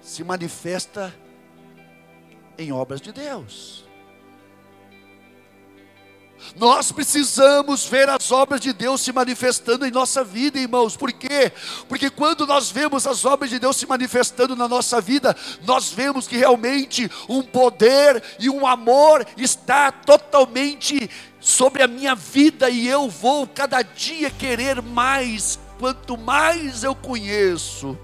se 0.02 0.24
manifesta 0.24 1.16
em 2.58 2.72
obras 2.72 3.00
de 3.00 3.12
Deus. 3.12 3.88
Nós 6.55 6.91
precisamos 6.91 7.86
ver 7.86 8.10
as 8.10 8.31
obras 8.31 8.62
de 8.62 8.74
Deus 8.74 9.01
se 9.01 9.12
manifestando 9.12 9.86
em 9.86 9.91
nossa 9.91 10.24
vida, 10.24 10.60
irmãos. 10.60 10.96
Por 10.98 11.12
quê? 11.12 11.51
Porque 11.88 12.10
quando 12.10 12.46
nós 12.46 12.72
vemos 12.72 13.05
as 13.05 13.25
obras 13.25 13.50
de 13.50 13.60
Deus 13.60 13.77
se 13.77 13.86
manifestando 13.86 14.55
na 14.55 14.67
nossa 14.67 15.00
vida, 15.00 15.36
nós 15.65 15.91
vemos 15.91 16.27
que 16.27 16.38
realmente 16.38 17.10
um 17.27 17.41
poder 17.41 18.22
e 18.39 18.50
um 18.50 18.65
amor 18.65 19.25
está 19.38 19.91
totalmente 19.91 21.10
sobre 21.39 21.84
a 21.84 21.88
minha 21.88 22.15
vida 22.15 22.69
e 22.69 22.88
eu 22.88 23.10
vou 23.10 23.48
cada 23.48 23.81
dia 23.81 24.29
querer 24.29 24.81
mais. 24.81 25.60
Quanto 25.77 26.17
mais 26.17 26.84
eu 26.84 26.93
conheço, 26.93 27.98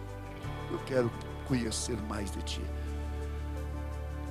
eu 0.72 0.80
quero 0.86 1.12
conhecer 1.46 1.98
mais 2.08 2.32
de 2.32 2.42
Ti. 2.44 2.75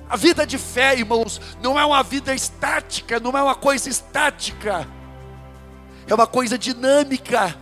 A 0.09 0.15
vida 0.15 0.45
de 0.45 0.57
fé, 0.57 0.95
irmãos, 0.95 1.41
não 1.61 1.79
é 1.79 1.85
uma 1.85 2.03
vida 2.03 2.33
estática, 2.33 3.19
não 3.19 3.35
é 3.37 3.41
uma 3.41 3.55
coisa 3.55 3.89
estática, 3.89 4.87
é 6.07 6.13
uma 6.13 6.27
coisa 6.27 6.57
dinâmica, 6.57 7.55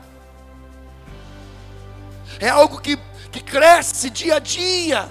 é 2.40 2.50
algo 2.50 2.82
que, 2.82 2.98
que 3.32 3.42
cresce 3.42 4.10
dia 4.10 4.36
a 4.36 4.40
dia. 4.40 5.10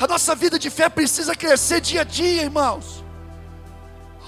A 0.00 0.06
nossa 0.06 0.34
vida 0.34 0.58
de 0.58 0.70
fé 0.70 0.88
precisa 0.88 1.34
crescer 1.34 1.80
dia 1.80 2.00
a 2.00 2.04
dia, 2.04 2.42
irmãos. 2.42 3.04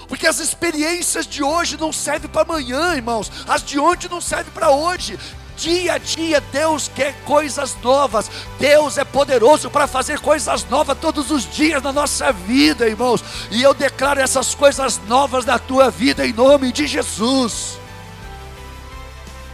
Porque 0.07 0.25
as 0.25 0.39
experiências 0.39 1.27
de 1.27 1.43
hoje 1.43 1.77
não 1.77 1.91
servem 1.91 2.29
para 2.29 2.41
amanhã, 2.41 2.95
irmãos. 2.95 3.31
As 3.47 3.63
de 3.63 3.77
ontem 3.77 4.09
não 4.09 4.19
servem 4.19 4.51
para 4.51 4.71
hoje. 4.71 5.19
Dia 5.59 5.95
a 5.95 5.97
dia 5.97 6.39
Deus 6.39 6.87
quer 6.87 7.13
coisas 7.25 7.75
novas. 7.83 8.31
Deus 8.57 8.97
é 8.97 9.03
poderoso 9.03 9.69
para 9.69 9.87
fazer 9.87 10.19
coisas 10.21 10.63
novas 10.69 10.97
todos 10.97 11.29
os 11.31 11.43
dias 11.51 11.83
na 11.83 11.91
nossa 11.91 12.31
vida, 12.31 12.87
irmãos. 12.87 13.21
E 13.51 13.61
eu 13.61 13.73
declaro 13.73 14.21
essas 14.21 14.55
coisas 14.55 14.99
novas 15.07 15.43
na 15.43 15.59
tua 15.59 15.91
vida 15.91 16.25
em 16.25 16.31
nome 16.31 16.71
de 16.71 16.87
Jesus. 16.87 17.77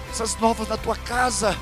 Coisas 0.06 0.38
novas 0.40 0.68
na 0.68 0.78
tua 0.78 0.96
casa. 0.96 1.58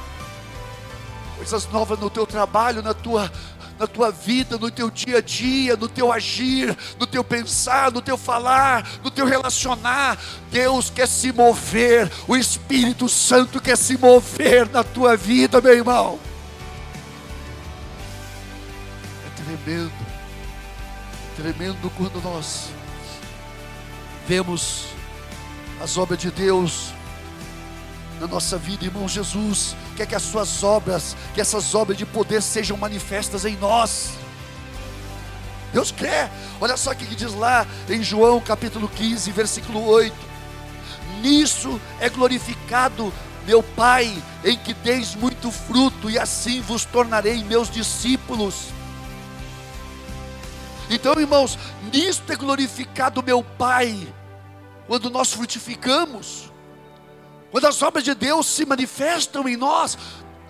Coisas 1.37 1.65
novas 1.71 1.97
no 1.97 2.09
teu 2.09 2.27
trabalho, 2.27 2.83
na 2.83 2.93
tua 2.93 3.31
na 3.79 3.87
tua 3.87 4.11
vida, 4.11 4.57
no 4.57 4.69
teu 4.69 4.89
dia 4.89 5.17
a 5.17 5.21
dia, 5.21 5.75
no 5.75 5.87
teu 5.87 6.11
agir, 6.11 6.75
no 6.99 7.07
teu 7.07 7.23
pensar, 7.23 7.91
no 7.91 8.01
teu 8.01 8.17
falar, 8.17 8.87
no 9.03 9.09
teu 9.09 9.25
relacionar. 9.25 10.17
Deus 10.51 10.89
quer 10.89 11.07
se 11.07 11.31
mover, 11.31 12.11
o 12.27 12.35
Espírito 12.35 13.09
Santo 13.09 13.59
quer 13.59 13.77
se 13.77 13.97
mover 13.97 14.69
na 14.69 14.83
tua 14.83 15.17
vida, 15.17 15.59
meu 15.61 15.73
irmão. 15.73 16.19
É 19.25 19.43
tremendo, 19.43 19.93
é 21.31 21.41
tremendo 21.41 21.91
quando 21.97 22.21
nós 22.23 22.69
vemos 24.27 24.85
as 25.81 25.97
obras 25.97 26.19
de 26.19 26.31
Deus 26.31 26.93
na 28.23 28.27
nossa 28.27 28.57
vida, 28.57 28.85
irmão 28.85 29.05
Jesus, 29.05 29.75
quer 29.97 30.07
que 30.07 30.15
as 30.15 30.21
suas 30.21 30.63
obras, 30.63 31.13
que 31.33 31.41
essas 31.41 31.75
obras 31.75 31.97
de 31.97 32.05
poder 32.05 32.41
sejam 32.41 32.77
manifestas 32.77 33.43
em 33.43 33.57
nós. 33.57 34.11
Deus 35.73 35.91
quer, 35.91 36.31
olha 36.61 36.77
só 36.77 36.91
o 36.91 36.95
que 36.95 37.15
diz 37.15 37.33
lá 37.33 37.67
em 37.89 38.01
João 38.01 38.39
capítulo 38.39 38.87
15, 38.87 39.29
versículo 39.31 39.85
8: 39.85 40.15
Nisso 41.21 41.81
é 41.99 42.07
glorificado 42.07 43.11
meu 43.45 43.61
Pai, 43.61 44.23
em 44.45 44.57
que 44.57 44.73
deis 44.73 45.15
muito 45.15 45.51
fruto, 45.51 46.09
e 46.09 46.17
assim 46.17 46.61
vos 46.61 46.85
tornarei 46.85 47.43
meus 47.43 47.69
discípulos. 47.69 48.67
Então, 50.89 51.19
irmãos, 51.19 51.59
nisto 51.91 52.31
é 52.31 52.37
glorificado 52.37 53.21
meu 53.21 53.43
Pai, 53.43 54.07
quando 54.87 55.09
nós 55.09 55.33
frutificamos. 55.33 56.52
Quando 57.53 57.67
as 57.67 57.83
obras 57.83 58.03
de 58.03 58.15
Deus 58.15 58.47
se 58.47 58.65
manifestam 58.65 59.47
em 59.47 59.55
nós, 59.55 59.95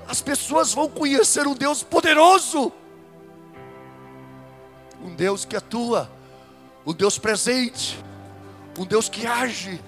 as 0.08 0.22
pessoas 0.22 0.74
vão 0.74 0.88
conhecer 0.88 1.46
um 1.46 1.54
Deus 1.54 1.84
poderoso, 1.84 2.72
um 5.04 5.14
Deus 5.14 5.44
que 5.44 5.58
atua, 5.58 6.10
um 6.86 6.94
Deus 6.94 7.20
presente, 7.20 8.02
um 8.80 8.86
Deus 8.86 9.10
que 9.10 9.28
age, 9.28 9.82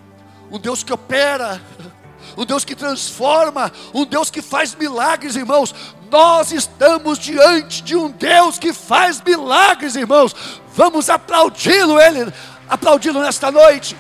um 0.52 0.60
Deus 0.60 0.84
que 0.84 0.92
opera, 0.92 1.62
um 2.36 2.44
Deus 2.44 2.66
que 2.66 2.76
transforma, 2.76 3.72
um 3.94 4.04
Deus 4.04 4.30
que 4.30 4.42
faz 4.42 4.76
milagres, 4.76 5.38
irmãos. 5.38 5.74
Nós 6.12 6.52
estamos 6.52 7.18
diante 7.18 7.82
de 7.82 7.96
um 7.96 8.12
Deus 8.12 8.60
que 8.60 8.74
faz 8.74 9.22
milagres, 9.22 9.96
irmãos. 9.96 10.36
Vamos 10.74 11.10
aplaudi-lo, 11.10 11.98
Ele, 11.98 12.30
aplaudi-lo 12.68 13.22
nesta 13.22 13.50
noite. 13.50 13.96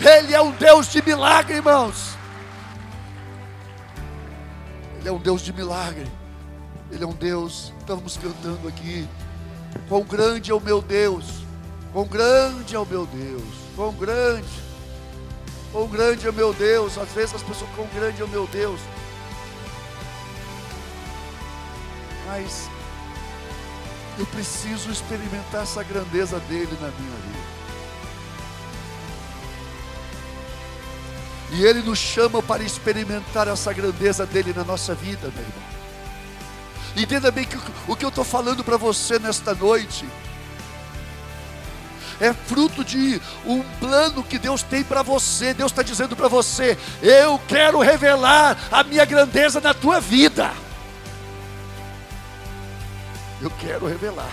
Ele 0.00 0.34
é 0.34 0.42
um 0.42 0.50
Deus 0.50 0.88
de 0.88 1.00
milagre, 1.00 1.54
irmãos. 1.54 2.13
Ele 5.04 5.10
é 5.10 5.12
um 5.12 5.18
Deus 5.18 5.42
de 5.42 5.52
milagre. 5.52 6.10
Ele 6.90 7.04
é 7.04 7.06
um 7.06 7.12
Deus, 7.12 7.74
estamos 7.78 8.16
cantando 8.16 8.66
aqui. 8.66 9.06
Quão 9.86 10.02
grande 10.02 10.50
é 10.50 10.54
o 10.54 10.60
meu 10.60 10.80
Deus. 10.80 11.26
Quão 11.92 12.06
grande 12.06 12.74
é 12.74 12.78
o 12.78 12.86
meu 12.86 13.04
Deus. 13.04 13.44
Quão 13.76 13.92
grande. 13.92 14.48
Quão 15.70 15.86
grande 15.88 16.26
é 16.26 16.30
o 16.30 16.32
meu 16.32 16.54
Deus. 16.54 16.96
Às 16.96 17.10
vezes 17.10 17.34
as 17.34 17.42
pessoas, 17.42 17.68
quão 17.76 17.86
grande 17.88 18.22
é 18.22 18.24
o 18.24 18.28
meu 18.28 18.46
Deus. 18.46 18.80
Mas 22.26 22.70
eu 24.18 24.24
preciso 24.24 24.90
experimentar 24.90 25.64
essa 25.64 25.82
grandeza 25.82 26.40
dele 26.48 26.78
na 26.80 26.88
minha 26.88 27.16
vida. 27.16 27.63
E 31.54 31.64
Ele 31.64 31.82
nos 31.82 32.00
chama 32.00 32.42
para 32.42 32.64
experimentar 32.64 33.46
essa 33.46 33.72
grandeza 33.72 34.26
dele 34.26 34.52
na 34.52 34.64
nossa 34.64 34.92
vida, 34.92 35.30
meu 35.32 35.44
irmão. 35.44 35.62
Entenda 36.96 37.30
bem 37.30 37.44
que 37.44 37.56
o 37.86 37.94
que 37.94 38.04
eu 38.04 38.08
estou 38.08 38.24
falando 38.24 38.64
para 38.64 38.76
você 38.76 39.20
nesta 39.20 39.54
noite 39.54 40.04
é 42.20 42.32
fruto 42.32 42.84
de 42.84 43.20
um 43.46 43.62
plano 43.78 44.24
que 44.24 44.36
Deus 44.36 44.64
tem 44.64 44.82
para 44.82 45.02
você. 45.02 45.54
Deus 45.54 45.70
está 45.70 45.82
dizendo 45.82 46.16
para 46.16 46.26
você: 46.26 46.76
Eu 47.00 47.40
quero 47.46 47.78
revelar 47.78 48.58
a 48.72 48.82
minha 48.82 49.04
grandeza 49.04 49.60
na 49.60 49.72
tua 49.72 50.00
vida. 50.00 50.52
Eu 53.40 53.50
quero 53.60 53.86
revelar. 53.86 54.32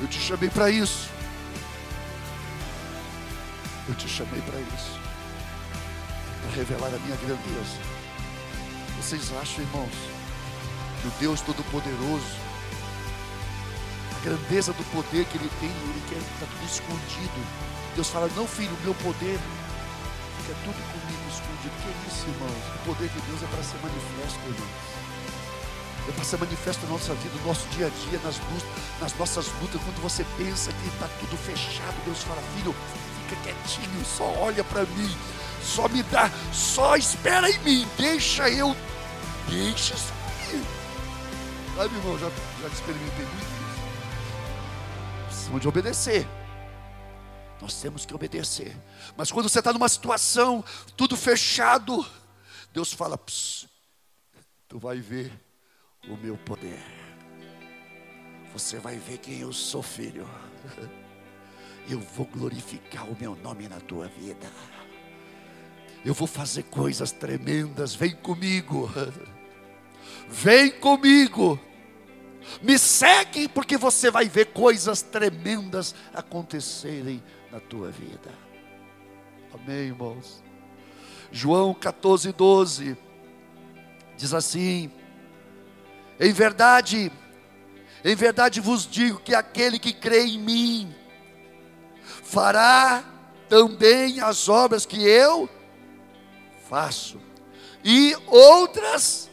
Eu 0.00 0.08
te 0.08 0.20
chamei 0.20 0.48
para 0.48 0.70
isso. 0.70 1.10
Eu 3.86 3.94
te 3.94 4.08
chamei 4.08 4.40
para 4.40 4.58
isso 4.58 5.06
revelar 6.54 6.94
a 6.94 6.98
minha 6.98 7.16
grandeza. 7.16 7.78
Vocês 8.96 9.30
acham, 9.40 9.62
irmãos, 9.62 9.92
que 11.00 11.08
o 11.08 11.10
Deus 11.20 11.40
Todo-Poderoso, 11.42 12.36
a 14.16 14.24
grandeza 14.24 14.72
do 14.72 14.84
poder 14.90 15.24
que 15.26 15.36
Ele 15.38 15.50
tem, 15.60 15.68
Ele 15.68 16.02
quer 16.08 16.18
estar 16.18 16.46
tudo 16.46 16.66
escondido. 16.66 17.46
Deus 17.94 18.08
fala: 18.10 18.28
Não, 18.34 18.46
filho, 18.46 18.72
o 18.74 18.82
meu 18.82 18.94
poder 18.94 19.38
fica 20.38 20.54
tudo 20.64 20.74
comigo 20.74 21.22
escondido. 21.28 21.74
Que 21.82 21.88
é 21.88 21.94
isso, 22.08 22.26
irmãos? 22.28 22.64
O 22.74 22.84
poder 22.86 23.08
de 23.08 23.20
Deus 23.20 23.42
é 23.42 23.46
para 23.46 23.62
ser 23.62 23.78
manifesto, 23.82 24.40
irmãos. 24.46 24.96
É 26.08 26.12
para 26.12 26.24
ser 26.24 26.38
manifesto 26.38 26.86
na 26.86 26.92
nossa 26.92 27.14
vida, 27.14 27.34
no 27.40 27.46
nosso 27.46 27.66
dia 27.68 27.86
a 27.86 27.90
dia, 27.90 28.20
nas, 28.24 28.38
lutas, 28.38 29.00
nas 29.00 29.18
nossas 29.18 29.46
lutas. 29.60 29.80
Quando 29.82 30.02
você 30.02 30.24
pensa 30.38 30.72
que 30.72 30.88
está 30.88 31.08
tudo 31.20 31.36
fechado, 31.36 31.94
Deus 32.04 32.22
fala: 32.22 32.42
Filho, 32.56 32.74
fica 33.28 33.42
quietinho, 33.42 34.04
só 34.04 34.24
olha 34.38 34.64
para 34.64 34.82
mim 34.82 35.10
só 35.66 35.88
me 35.88 36.02
dá, 36.04 36.30
só 36.52 36.96
espera 36.96 37.50
em 37.50 37.58
mim, 37.60 37.86
deixa 37.98 38.48
eu, 38.48 38.74
deixa 39.48 39.94
isso 39.94 40.12
aí. 40.52 40.64
Sabe, 41.76 41.94
irmão, 41.94 42.18
já, 42.18 42.30
já 42.62 42.68
experimentei 42.68 43.24
muito 43.24 43.44
isso. 43.44 45.26
Precisamos 45.26 45.60
de 45.60 45.68
obedecer. 45.68 46.26
Nós 47.60 47.80
temos 47.80 48.06
que 48.06 48.14
obedecer. 48.14 48.76
Mas 49.16 49.30
quando 49.30 49.48
você 49.48 49.58
está 49.58 49.72
numa 49.72 49.88
situação, 49.88 50.64
tudo 50.96 51.16
fechado, 51.16 52.06
Deus 52.72 52.92
fala: 52.92 53.18
tu 54.68 54.78
vai 54.78 55.00
ver 55.00 55.32
o 56.08 56.16
meu 56.16 56.36
poder. 56.38 56.82
Você 58.52 58.78
vai 58.78 58.96
ver 58.96 59.18
quem 59.18 59.40
eu 59.40 59.52
sou, 59.52 59.82
filho. 59.82 60.28
eu 61.88 62.00
vou 62.00 62.26
glorificar 62.26 63.08
o 63.08 63.16
meu 63.18 63.34
nome 63.36 63.68
na 63.68 63.80
tua 63.80 64.08
vida. 64.08 64.50
Eu 66.06 66.14
vou 66.14 66.28
fazer 66.28 66.62
coisas 66.62 67.10
tremendas. 67.10 67.92
Vem 67.92 68.14
comigo. 68.14 68.88
Vem 70.30 70.70
comigo. 70.70 71.58
Me 72.62 72.78
segue, 72.78 73.48
porque 73.48 73.76
você 73.76 74.08
vai 74.08 74.28
ver 74.28 74.52
coisas 74.52 75.02
tremendas 75.02 75.96
acontecerem 76.14 77.20
na 77.50 77.58
tua 77.58 77.90
vida. 77.90 78.30
Amém, 79.52 79.88
irmãos? 79.88 80.44
João 81.32 81.74
14, 81.74 82.30
12 82.30 82.96
diz 84.16 84.32
assim: 84.32 84.92
Em 86.20 86.32
verdade, 86.32 87.10
em 88.04 88.14
verdade 88.14 88.60
vos 88.60 88.86
digo 88.86 89.18
que 89.18 89.34
aquele 89.34 89.76
que 89.76 89.92
crê 89.92 90.24
em 90.24 90.38
mim 90.38 90.94
fará 92.22 93.02
também 93.48 94.20
as 94.20 94.48
obras 94.48 94.86
que 94.86 95.02
eu 95.02 95.50
faço, 96.68 97.20
e 97.84 98.16
outras 98.26 99.30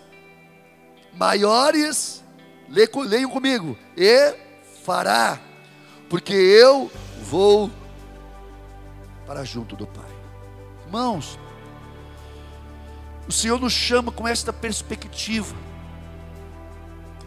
maiores, 1.13 2.23
leiam 2.67 3.29
comigo, 3.29 3.77
e 3.97 4.35
fará, 4.83 5.39
porque 6.09 6.33
eu 6.33 6.91
vou 7.23 7.71
para 9.25 9.43
junto 9.43 9.75
do 9.75 9.87
Pai. 9.87 10.11
Irmãos, 10.85 11.39
o 13.27 13.31
Senhor 13.31 13.59
nos 13.59 13.73
chama 13.73 14.11
com 14.11 14.27
esta 14.27 14.53
perspectiva. 14.53 15.55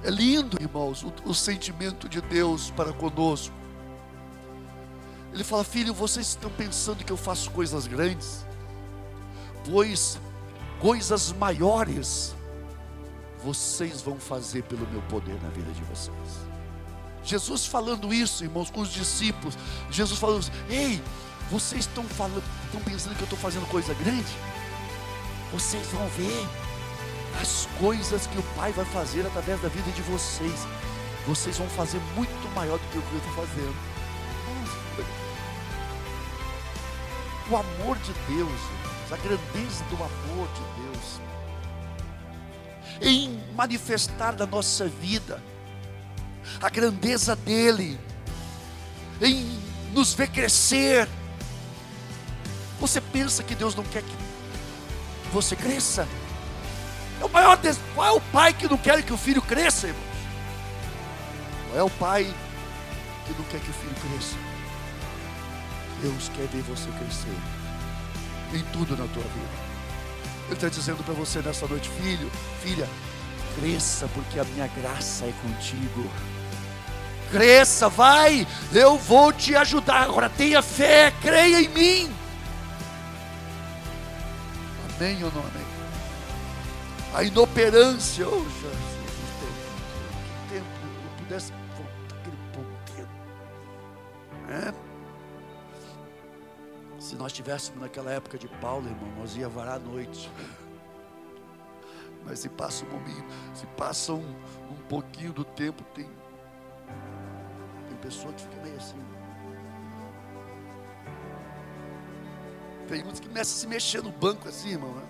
É 0.05 0.11
lindo, 0.11 0.57
irmãos, 0.61 1.03
o, 1.03 1.13
o 1.25 1.35
sentimento 1.35 2.09
de 2.09 2.21
Deus 2.21 2.71
para 2.71 2.93
conosco. 2.93 3.55
Ele 5.33 5.43
fala: 5.43 5.65
Filho, 5.65 5.93
vocês 5.93 6.29
estão 6.29 6.51
pensando 6.51 7.05
que 7.05 7.11
eu 7.11 7.17
faço 7.17 7.51
coisas 7.51 7.89
grandes? 7.89 8.46
Pois 9.69 10.19
coisas 10.81 11.33
maiores 11.33 12.35
vocês 13.43 14.01
vão 14.01 14.19
fazer 14.19 14.63
pelo 14.63 14.87
meu 14.89 15.03
poder 15.03 15.41
na 15.43 15.49
vida 15.51 15.71
de 15.73 15.83
vocês. 15.85 16.47
Jesus 17.23 17.67
falando 17.67 18.15
isso, 18.15 18.45
irmãos, 18.45 18.71
com 18.71 18.81
os 18.81 18.93
discípulos. 18.93 19.59
Jesus 19.91 20.19
falando 20.19 20.39
assim: 20.39 20.53
Ei, 20.71 21.03
vocês 21.51 21.81
estão 21.81 22.05
falando, 22.05 22.43
estão 22.65 22.81
pensando 22.81 23.15
que 23.17 23.23
eu 23.23 23.27
estou 23.27 23.39
fazendo 23.39 23.67
coisa 23.69 23.93
grande? 23.95 24.33
Vocês 25.53 25.87
vão 25.89 26.07
ver 26.09 26.49
as 27.41 27.69
coisas 27.79 28.27
que 28.27 28.39
o 28.39 28.43
Pai 28.57 28.73
vai 28.73 28.85
fazer 28.87 29.27
através 29.27 29.61
da 29.61 29.69
vida 29.69 29.91
de 29.91 30.03
vocês. 30.03 30.67
Vocês 31.27 31.59
vão 31.59 31.69
fazer 31.69 32.01
muito 32.15 32.55
maior 32.55 32.79
do 32.79 32.87
que 32.89 32.99
o 32.99 33.03
que 33.03 33.13
eu 33.13 33.19
estou 33.19 33.35
fazendo. 33.35 33.77
O 37.51 37.57
amor 37.57 37.97
de 37.99 38.13
Deus, 38.29 38.61
a 39.13 39.17
grandeza 39.17 39.85
do 39.85 39.97
amor 39.97 40.49
de 40.49 40.83
Deus, 40.83 41.21
em 43.01 43.41
manifestar 43.55 44.33
da 44.35 44.47
nossa 44.47 44.89
vida 44.89 45.43
a 46.61 46.69
grandeza 46.69 47.37
dEle, 47.37 47.99
em 49.21 49.59
nos 49.93 50.15
ver 50.15 50.29
crescer. 50.29 51.09
Você 52.81 53.01
pensa 53.01 53.43
que 53.43 53.55
Deus 53.55 53.75
não 53.75 53.85
quer 53.85 54.03
que 54.03 54.17
você 55.33 55.57
cresça? 55.57 56.07
É 57.21 57.25
o 57.25 57.29
maior 57.29 57.57
des... 57.57 57.79
Qual 57.95 58.07
é 58.07 58.13
o 58.13 58.21
pai 58.21 58.53
que 58.53 58.69
não 58.69 58.77
quer 58.77 59.03
que 59.03 59.13
o 59.13 59.17
filho 59.17 59.43
cresça, 59.43 59.89
irmãos? 59.89 60.05
Qual 61.69 61.79
é 61.79 61.83
o 61.83 61.91
pai 61.91 62.35
que 63.27 63.33
não 63.33 63.45
quer 63.45 63.61
que 63.61 63.71
o 63.71 63.75
filho 63.75 63.95
cresça? 63.95 64.37
Deus 66.03 66.29
quer 66.29 66.47
ver 66.49 66.63
você 66.63 66.91
crescer 66.99 67.56
em 68.53 68.63
tudo 68.73 68.97
na 68.97 69.07
tua 69.09 69.23
vida. 69.23 69.67
Ele 70.47 70.55
está 70.55 70.69
dizendo 70.69 71.03
para 71.03 71.15
você 71.15 71.41
nessa 71.41 71.67
noite, 71.67 71.91
filho, 72.01 72.31
filha, 72.63 72.89
cresça, 73.59 74.09
porque 74.15 74.39
a 74.39 74.45
minha 74.45 74.67
graça 74.69 75.25
é 75.25 75.33
contigo. 75.43 76.09
Cresça, 77.31 77.89
vai, 77.89 78.47
eu 78.73 78.97
vou 78.97 79.33
te 79.33 79.57
ajudar. 79.57 80.03
Agora 80.03 80.29
tenha 80.31 80.63
fé, 80.63 81.13
creia 81.21 81.61
em 81.61 81.69
mim. 81.69 82.15
Amém 84.97 85.23
ou 85.25 85.33
não 85.33 85.41
amém? 85.41 85.67
A 87.13 87.25
inoperância, 87.25 88.27
oh 88.29 88.39
Jesus, 88.39 88.63
que 90.49 90.55
tempo 90.55 90.67
eu 90.85 91.25
pudesse 91.25 91.53
Se 97.07 97.15
nós 97.15 97.31
estivéssemos 97.31 97.81
naquela 97.81 98.11
época 98.11 98.37
de 98.37 98.49
Paulo, 98.61 98.89
irmão, 98.89 99.09
nós 99.21 99.37
ia 99.37 99.49
varar 99.49 99.77
a 99.77 99.79
noite. 99.79 100.29
Mas 102.25 102.41
se 102.41 102.49
passa 102.49 102.85
um 102.85 102.91
momento, 102.91 103.33
se 103.55 103.65
passa 103.77 104.13
um, 104.13 104.29
um 104.73 104.77
pouquinho 104.89 105.33
do 105.33 105.45
tempo, 105.45 105.85
tem, 105.95 106.11
tem 107.87 107.97
pessoa 107.99 108.33
que 108.33 108.43
fica 108.43 108.61
meio 108.61 108.75
assim. 108.75 108.97
Tem 112.89 113.07
uns 113.07 113.21
que 113.21 113.29
começam 113.29 113.57
a 113.57 113.61
se 113.61 113.67
mexer 113.69 114.03
no 114.03 114.11
banco 114.11 114.49
assim, 114.49 114.71
irmão. 114.71 114.93
Né? 114.93 115.07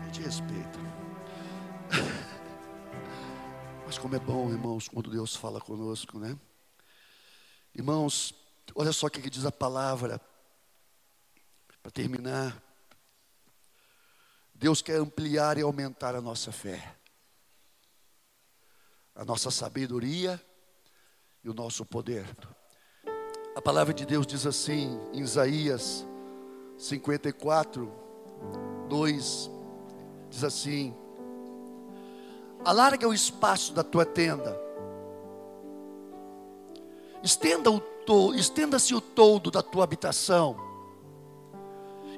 A 0.00 0.04
gente 0.06 0.22
respeita. 0.22 0.78
Mas 3.84 3.98
como 3.98 4.16
é 4.16 4.18
bom, 4.18 4.48
irmãos, 4.48 4.88
quando 4.88 5.10
Deus 5.10 5.36
fala 5.36 5.60
conosco, 5.60 6.18
né? 6.18 6.34
Irmãos, 7.74 8.32
olha 8.74 8.90
só 8.90 9.08
o 9.08 9.10
que 9.10 9.28
diz 9.28 9.44
a 9.44 9.52
palavra. 9.52 10.18
Para 11.86 11.92
terminar. 11.92 12.60
Deus 14.52 14.82
quer 14.82 14.96
ampliar 14.96 15.56
e 15.56 15.62
aumentar 15.62 16.16
a 16.16 16.20
nossa 16.20 16.50
fé, 16.50 16.96
a 19.14 19.24
nossa 19.24 19.52
sabedoria 19.52 20.42
e 21.44 21.48
o 21.48 21.54
nosso 21.54 21.84
poder. 21.84 22.26
A 23.54 23.62
palavra 23.62 23.94
de 23.94 24.04
Deus 24.04 24.26
diz 24.26 24.44
assim, 24.46 24.98
em 25.12 25.20
Isaías 25.20 26.04
54, 26.76 27.88
2, 28.88 29.50
diz 30.28 30.42
assim: 30.42 30.92
Alarga 32.64 33.06
o 33.06 33.14
espaço 33.14 33.72
da 33.72 33.84
tua 33.84 34.04
tenda, 34.04 34.60
estenda 37.22 37.70
o 37.70 37.78
to, 37.78 38.34
estenda-se 38.34 38.92
o 38.92 39.00
todo 39.00 39.52
da 39.52 39.62
tua 39.62 39.84
habitação, 39.84 40.65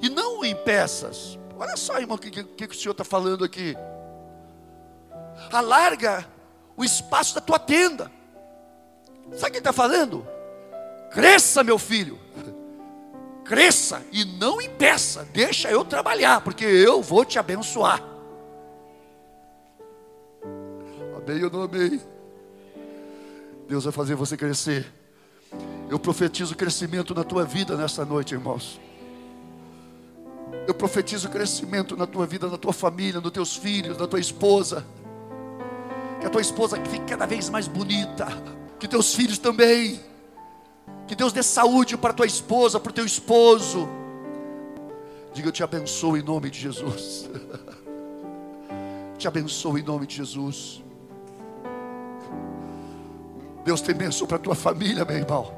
e 0.00 0.08
não 0.08 0.44
em 0.44 0.54
peças. 0.54 1.38
Olha 1.58 1.76
só, 1.76 1.98
irmão, 1.98 2.16
o 2.16 2.18
que, 2.18 2.30
que, 2.30 2.44
que 2.44 2.74
o 2.74 2.78
Senhor 2.78 2.92
está 2.92 3.04
falando 3.04 3.44
aqui. 3.44 3.76
Alarga 5.52 6.26
o 6.76 6.84
espaço 6.84 7.34
da 7.34 7.40
tua 7.40 7.58
tenda. 7.58 8.10
Sabe 9.32 9.36
o 9.36 9.38
que 9.38 9.46
ele 9.46 9.58
está 9.58 9.72
falando? 9.72 10.26
Cresça, 11.10 11.62
meu 11.64 11.78
filho 11.78 12.18
cresça 13.48 14.04
e 14.12 14.26
não 14.26 14.60
impeça, 14.60 15.26
deixa 15.32 15.70
eu 15.70 15.82
trabalhar, 15.82 16.42
porque 16.42 16.66
eu 16.66 17.02
vou 17.02 17.24
te 17.24 17.38
abençoar. 17.38 18.04
Amém 21.16 21.42
ou 21.42 21.50
não 21.50 21.62
amei? 21.62 22.00
Deus 23.66 23.84
vai 23.84 23.92
fazer 23.92 24.14
você 24.14 24.36
crescer. 24.36 24.86
Eu 25.88 25.98
profetizo 25.98 26.54
crescimento 26.54 27.14
na 27.14 27.24
tua 27.24 27.44
vida 27.44 27.74
nesta 27.74 28.04
noite, 28.04 28.34
irmãos. 28.34 28.78
Eu 30.66 30.74
profetizo 30.74 31.28
crescimento 31.28 31.96
na 31.96 32.06
tua 32.06 32.26
vida, 32.26 32.48
na 32.48 32.58
tua 32.58 32.72
família, 32.72 33.20
nos 33.20 33.32
teus 33.32 33.56
filhos, 33.56 33.96
na 33.96 34.06
tua 34.06 34.20
esposa. 34.20 34.84
Que 36.20 36.26
a 36.26 36.30
tua 36.30 36.40
esposa 36.40 36.76
fique 36.84 37.06
cada 37.06 37.26
vez 37.26 37.48
mais 37.48 37.66
bonita. 37.66 38.26
Que 38.78 38.86
teus 38.86 39.14
filhos 39.14 39.38
também 39.38 40.00
que 41.08 41.14
Deus 41.14 41.32
dê 41.32 41.42
saúde 41.42 41.96
para 41.96 42.12
tua 42.12 42.26
esposa, 42.26 42.78
para 42.78 42.90
o 42.90 42.92
teu 42.92 43.06
esposo. 43.06 43.88
Diga, 45.32 45.48
eu 45.48 45.52
te 45.52 45.64
abençoo 45.64 46.18
em 46.18 46.22
nome 46.22 46.50
de 46.50 46.60
Jesus. 46.60 47.28
te 49.16 49.26
abençoo 49.26 49.78
em 49.78 49.82
nome 49.82 50.06
de 50.06 50.16
Jesus. 50.16 50.82
Deus 53.64 53.80
tem 53.80 53.94
bênção 53.94 54.26
para 54.26 54.36
a 54.36 54.40
tua 54.40 54.54
família, 54.54 55.02
meu 55.06 55.16
irmão. 55.16 55.54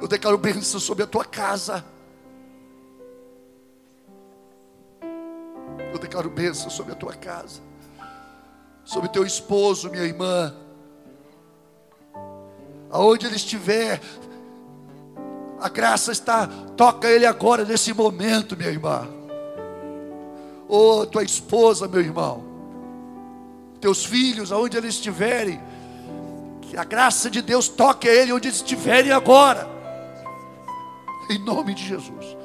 Eu 0.00 0.08
declaro 0.08 0.38
bênção 0.38 0.80
sobre 0.80 1.04
a 1.04 1.06
tua 1.06 1.26
casa. 1.26 1.84
Eu 5.92 5.98
declaro 5.98 6.30
bênção 6.30 6.70
sobre 6.70 6.92
a 6.92 6.96
tua 6.96 7.14
casa. 7.14 7.60
Sobre 8.84 9.08
teu 9.08 9.24
esposo, 9.24 9.90
minha 9.90 10.04
irmã 10.04 10.54
aonde 12.92 13.26
ele 13.26 13.36
estiver, 13.36 14.00
a 15.58 15.68
graça 15.70 16.12
está, 16.12 16.46
toca 16.76 17.08
ele 17.08 17.24
agora 17.24 17.64
nesse 17.64 17.94
momento, 17.94 18.54
minha 18.54 18.68
irmã. 18.68 19.08
Ou 20.68 21.00
oh, 21.00 21.06
tua 21.06 21.22
esposa, 21.22 21.88
meu 21.88 22.00
irmão, 22.00 22.44
teus 23.80 24.04
filhos, 24.04 24.52
aonde 24.52 24.76
eles 24.76 24.94
estiverem, 24.94 25.58
Que 26.60 26.76
a 26.78 26.84
graça 26.84 27.30
de 27.30 27.42
Deus 27.42 27.68
toque 27.68 28.08
ele 28.08 28.32
onde 28.32 28.48
estiverem 28.48 29.12
agora. 29.12 29.68
Em 31.28 31.38
nome 31.38 31.74
de 31.74 31.86
Jesus. 31.86 32.36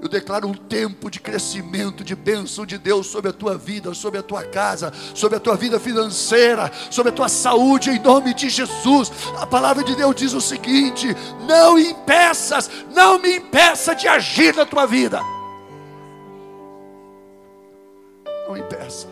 Eu 0.00 0.08
declaro 0.08 0.46
um 0.46 0.54
tempo 0.54 1.10
de 1.10 1.18
crescimento, 1.18 2.04
de 2.04 2.14
bênção 2.14 2.66
de 2.66 2.76
Deus 2.76 3.06
sobre 3.06 3.30
a 3.30 3.32
tua 3.32 3.56
vida, 3.56 3.94
sobre 3.94 4.20
a 4.20 4.22
tua 4.22 4.44
casa, 4.44 4.92
sobre 5.14 5.36
a 5.36 5.40
tua 5.40 5.56
vida 5.56 5.80
financeira, 5.80 6.70
sobre 6.90 7.10
a 7.10 7.14
tua 7.14 7.28
saúde, 7.28 7.90
em 7.90 7.98
nome 7.98 8.34
de 8.34 8.50
Jesus. 8.50 9.10
A 9.38 9.46
palavra 9.46 9.82
de 9.82 9.96
Deus 9.96 10.14
diz 10.14 10.34
o 10.34 10.40
seguinte: 10.40 11.08
não 11.46 11.78
impeças, 11.78 12.70
não 12.94 13.18
me 13.18 13.36
impeça 13.36 13.94
de 13.94 14.06
agir 14.06 14.54
na 14.54 14.66
tua 14.66 14.86
vida. 14.86 15.20
Não 18.46 18.56
impeça. 18.56 19.08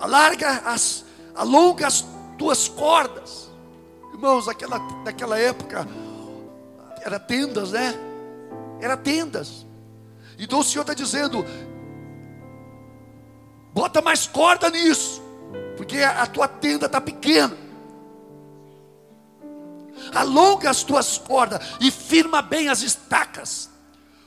Alarga 0.00 0.62
as, 0.64 1.04
alonga 1.34 1.86
as 1.86 2.04
tuas 2.38 2.68
cordas. 2.68 3.50
Irmãos, 4.12 4.46
naquela, 4.46 4.78
naquela 5.04 5.38
época, 5.38 5.86
era 7.06 7.20
tendas, 7.20 7.70
né? 7.70 7.94
Era 8.80 8.96
tendas. 8.96 9.64
Então 10.38 10.58
o 10.58 10.64
Senhor 10.64 10.82
está 10.82 10.92
dizendo: 10.92 11.44
bota 13.72 14.02
mais 14.02 14.26
corda 14.26 14.68
nisso, 14.68 15.22
porque 15.76 15.98
a 15.98 16.26
tua 16.26 16.48
tenda 16.48 16.86
está 16.86 17.00
pequena. 17.00 17.56
Alonga 20.14 20.68
as 20.68 20.82
tuas 20.82 21.16
cordas 21.16 21.60
e 21.80 21.90
firma 21.90 22.42
bem 22.42 22.68
as 22.68 22.82
estacas, 22.82 23.70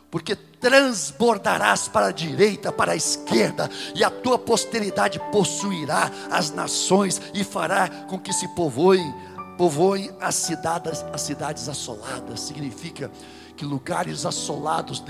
porque 0.09 0.35
transbordarás 0.35 1.87
para 1.87 2.07
a 2.07 2.11
direita, 2.11 2.71
para 2.71 2.93
a 2.93 2.95
esquerda, 2.95 3.69
e 3.95 4.03
a 4.03 4.09
tua 4.09 4.37
posteridade 4.37 5.19
possuirá 5.31 6.11
as 6.31 6.51
nações 6.51 7.21
e 7.33 7.43
fará 7.43 7.87
com 8.07 8.19
que 8.19 8.33
se 8.33 8.47
povoem 8.49 9.13
povoem 9.59 10.09
as 10.21 10.35
cidades, 10.35 11.03
as 11.11 11.19
cidades 11.19 11.67
assoladas, 11.67 12.39
significa 12.39 13.11
que 13.57 13.65
lugares 13.65 14.25
assolados, 14.25 15.03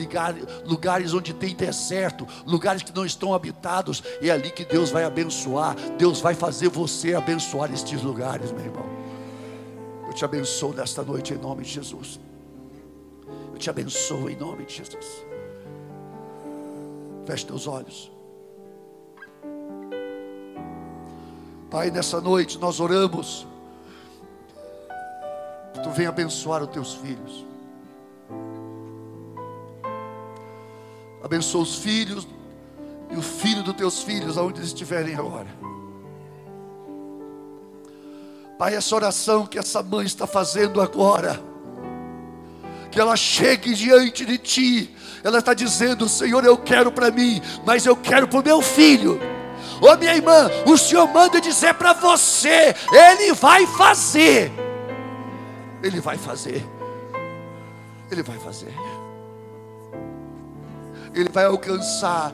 lugares 0.65 1.13
onde 1.13 1.35
tem 1.35 1.53
deserto, 1.53 2.27
lugares 2.47 2.81
que 2.81 2.91
não 2.91 3.05
estão 3.05 3.35
habitados, 3.35 4.01
é 4.19 4.31
ali 4.31 4.49
que 4.49 4.65
Deus 4.65 4.89
vai 4.89 5.03
abençoar, 5.03 5.75
Deus 5.99 6.19
vai 6.19 6.33
fazer 6.33 6.67
você 6.67 7.13
abençoar 7.13 7.71
estes 7.71 8.01
lugares, 8.01 8.51
meu 8.51 8.65
irmão. 8.65 8.85
Eu 10.07 10.13
te 10.13 10.25
abençoo 10.25 10.73
nesta 10.73 11.03
noite 11.03 11.31
em 11.35 11.38
nome 11.38 11.62
de 11.62 11.69
Jesus. 11.69 12.19
Eu 13.53 13.59
te 13.59 13.69
abençoo 13.69 14.31
em 14.31 14.35
nome 14.35 14.65
de 14.65 14.77
Jesus. 14.77 15.05
Feche 17.27 17.45
teus 17.45 17.67
olhos. 17.67 18.12
Pai, 21.69 21.91
nessa 21.91 22.19
noite 22.19 22.57
nós 22.57 22.79
oramos 22.79 23.47
que 25.79 25.83
tu 25.83 25.91
venha 25.91 26.09
abençoar 26.09 26.61
os 26.61 26.69
teus 26.69 26.93
filhos. 26.95 27.45
Abençoa 31.23 31.61
os 31.61 31.75
filhos 31.77 32.27
e 33.09 33.15
o 33.15 33.21
filho 33.21 33.63
dos 33.63 33.75
teus 33.75 34.03
filhos, 34.03 34.37
aonde 34.37 34.59
eles 34.59 34.69
estiverem 34.69 35.15
agora. 35.15 35.47
Pai, 38.57 38.75
essa 38.75 38.93
oração 38.93 39.45
que 39.45 39.57
essa 39.57 39.81
mãe 39.81 40.05
está 40.05 40.27
fazendo 40.27 40.81
agora, 40.81 41.39
que 42.91 42.99
ela 42.99 43.15
chegue 43.15 43.73
diante 43.73 44.25
de 44.25 44.37
ti, 44.37 44.95
ela 45.23 45.39
está 45.39 45.53
dizendo: 45.53 46.09
Senhor, 46.09 46.43
eu 46.43 46.57
quero 46.57 46.91
para 46.91 47.09
mim, 47.09 47.41
mas 47.65 47.85
eu 47.85 47.95
quero 47.95 48.27
para 48.27 48.39
o 48.39 48.43
meu 48.43 48.61
filho. 48.61 49.19
Ô 49.81 49.95
minha 49.95 50.13
irmã, 50.13 50.49
o 50.65 50.77
Senhor 50.77 51.07
manda 51.07 51.39
dizer 51.39 51.73
para 51.75 51.93
você, 51.93 52.75
Ele 52.91 53.33
vai 53.33 53.65
fazer. 53.65 54.51
Ele 55.81 55.99
vai 55.99 56.17
fazer. 56.17 56.65
Ele 58.11 58.23
vai 58.23 58.37
fazer. 58.37 58.73
Ele 61.13 61.29
vai 61.29 61.45
alcançar. 61.45 62.33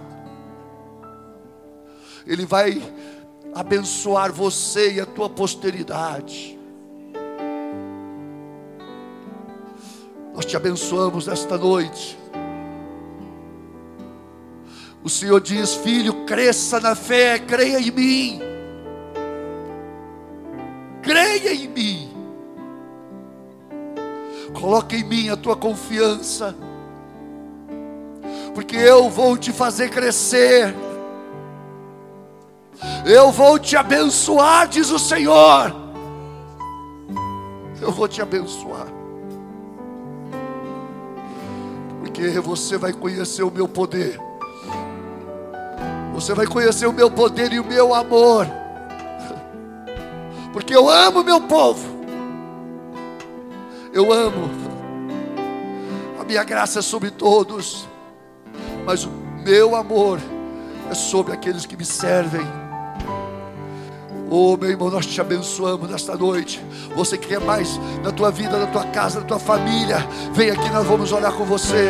Ele 2.25 2.45
vai 2.45 2.81
abençoar 3.53 4.31
você 4.31 4.93
e 4.93 4.99
a 4.99 5.05
tua 5.05 5.29
posteridade. 5.29 6.59
Nós 10.33 10.45
te 10.45 10.57
abençoamos 10.57 11.27
nesta 11.27 11.57
noite. 11.57 12.17
O 15.03 15.09
Senhor 15.09 15.39
diz: 15.39 15.75
Filho, 15.75 16.25
cresça 16.25 16.79
na 16.79 16.95
fé, 16.95 17.37
creia 17.37 17.79
em 17.79 17.91
mim. 17.91 18.54
Coloque 24.65 24.95
em 24.95 25.03
mim 25.03 25.29
a 25.29 25.37
tua 25.37 25.55
confiança, 25.55 26.55
porque 28.55 28.75
eu 28.75 29.11
vou 29.11 29.37
te 29.37 29.53
fazer 29.53 29.91
crescer, 29.91 30.73
eu 33.05 33.31
vou 33.31 33.59
te 33.59 33.77
abençoar, 33.77 34.67
diz 34.67 34.89
o 34.89 34.97
Senhor. 34.97 35.71
Eu 37.79 37.91
vou 37.91 38.07
te 38.07 38.23
abençoar, 38.23 38.87
porque 41.99 42.27
você 42.39 42.75
vai 42.75 42.91
conhecer 42.91 43.43
o 43.43 43.51
meu 43.51 43.67
poder, 43.67 44.19
você 46.11 46.33
vai 46.33 46.47
conhecer 46.47 46.87
o 46.87 46.91
meu 46.91 47.11
poder 47.11 47.53
e 47.53 47.59
o 47.59 47.63
meu 47.63 47.93
amor, 47.93 48.47
porque 50.51 50.75
eu 50.75 50.89
amo 50.89 51.23
meu 51.23 51.41
povo 51.41 51.94
eu 53.95 54.11
amo. 54.11 54.51
A 56.19 56.23
minha 56.25 56.43
graça 56.43 56.79
é 56.79 56.81
sobre 56.81 57.09
todos, 57.09 57.87
mas 58.85 59.05
o 59.05 59.09
meu 59.43 59.73
amor 59.73 60.19
é 60.91 60.93
sobre 60.93 61.31
aqueles 61.31 61.65
que 61.65 61.77
me 61.77 61.85
servem. 61.85 62.45
Oh, 64.29 64.57
meu 64.57 64.69
irmão, 64.69 64.89
nós 64.89 65.05
te 65.05 65.21
abençoamos 65.21 65.89
nesta 65.89 66.17
noite. 66.17 66.61
Você 66.93 67.17
que 67.17 67.27
quer 67.29 67.39
mais 67.39 67.79
na 68.03 68.11
tua 68.11 68.31
vida, 68.31 68.57
na 68.57 68.67
tua 68.67 68.83
casa, 68.87 69.21
na 69.21 69.25
tua 69.25 69.39
família, 69.39 69.97
vem 70.33 70.49
aqui, 70.49 70.69
nós 70.71 70.85
vamos 70.85 71.13
orar 71.13 71.31
com 71.31 71.45
você. 71.45 71.89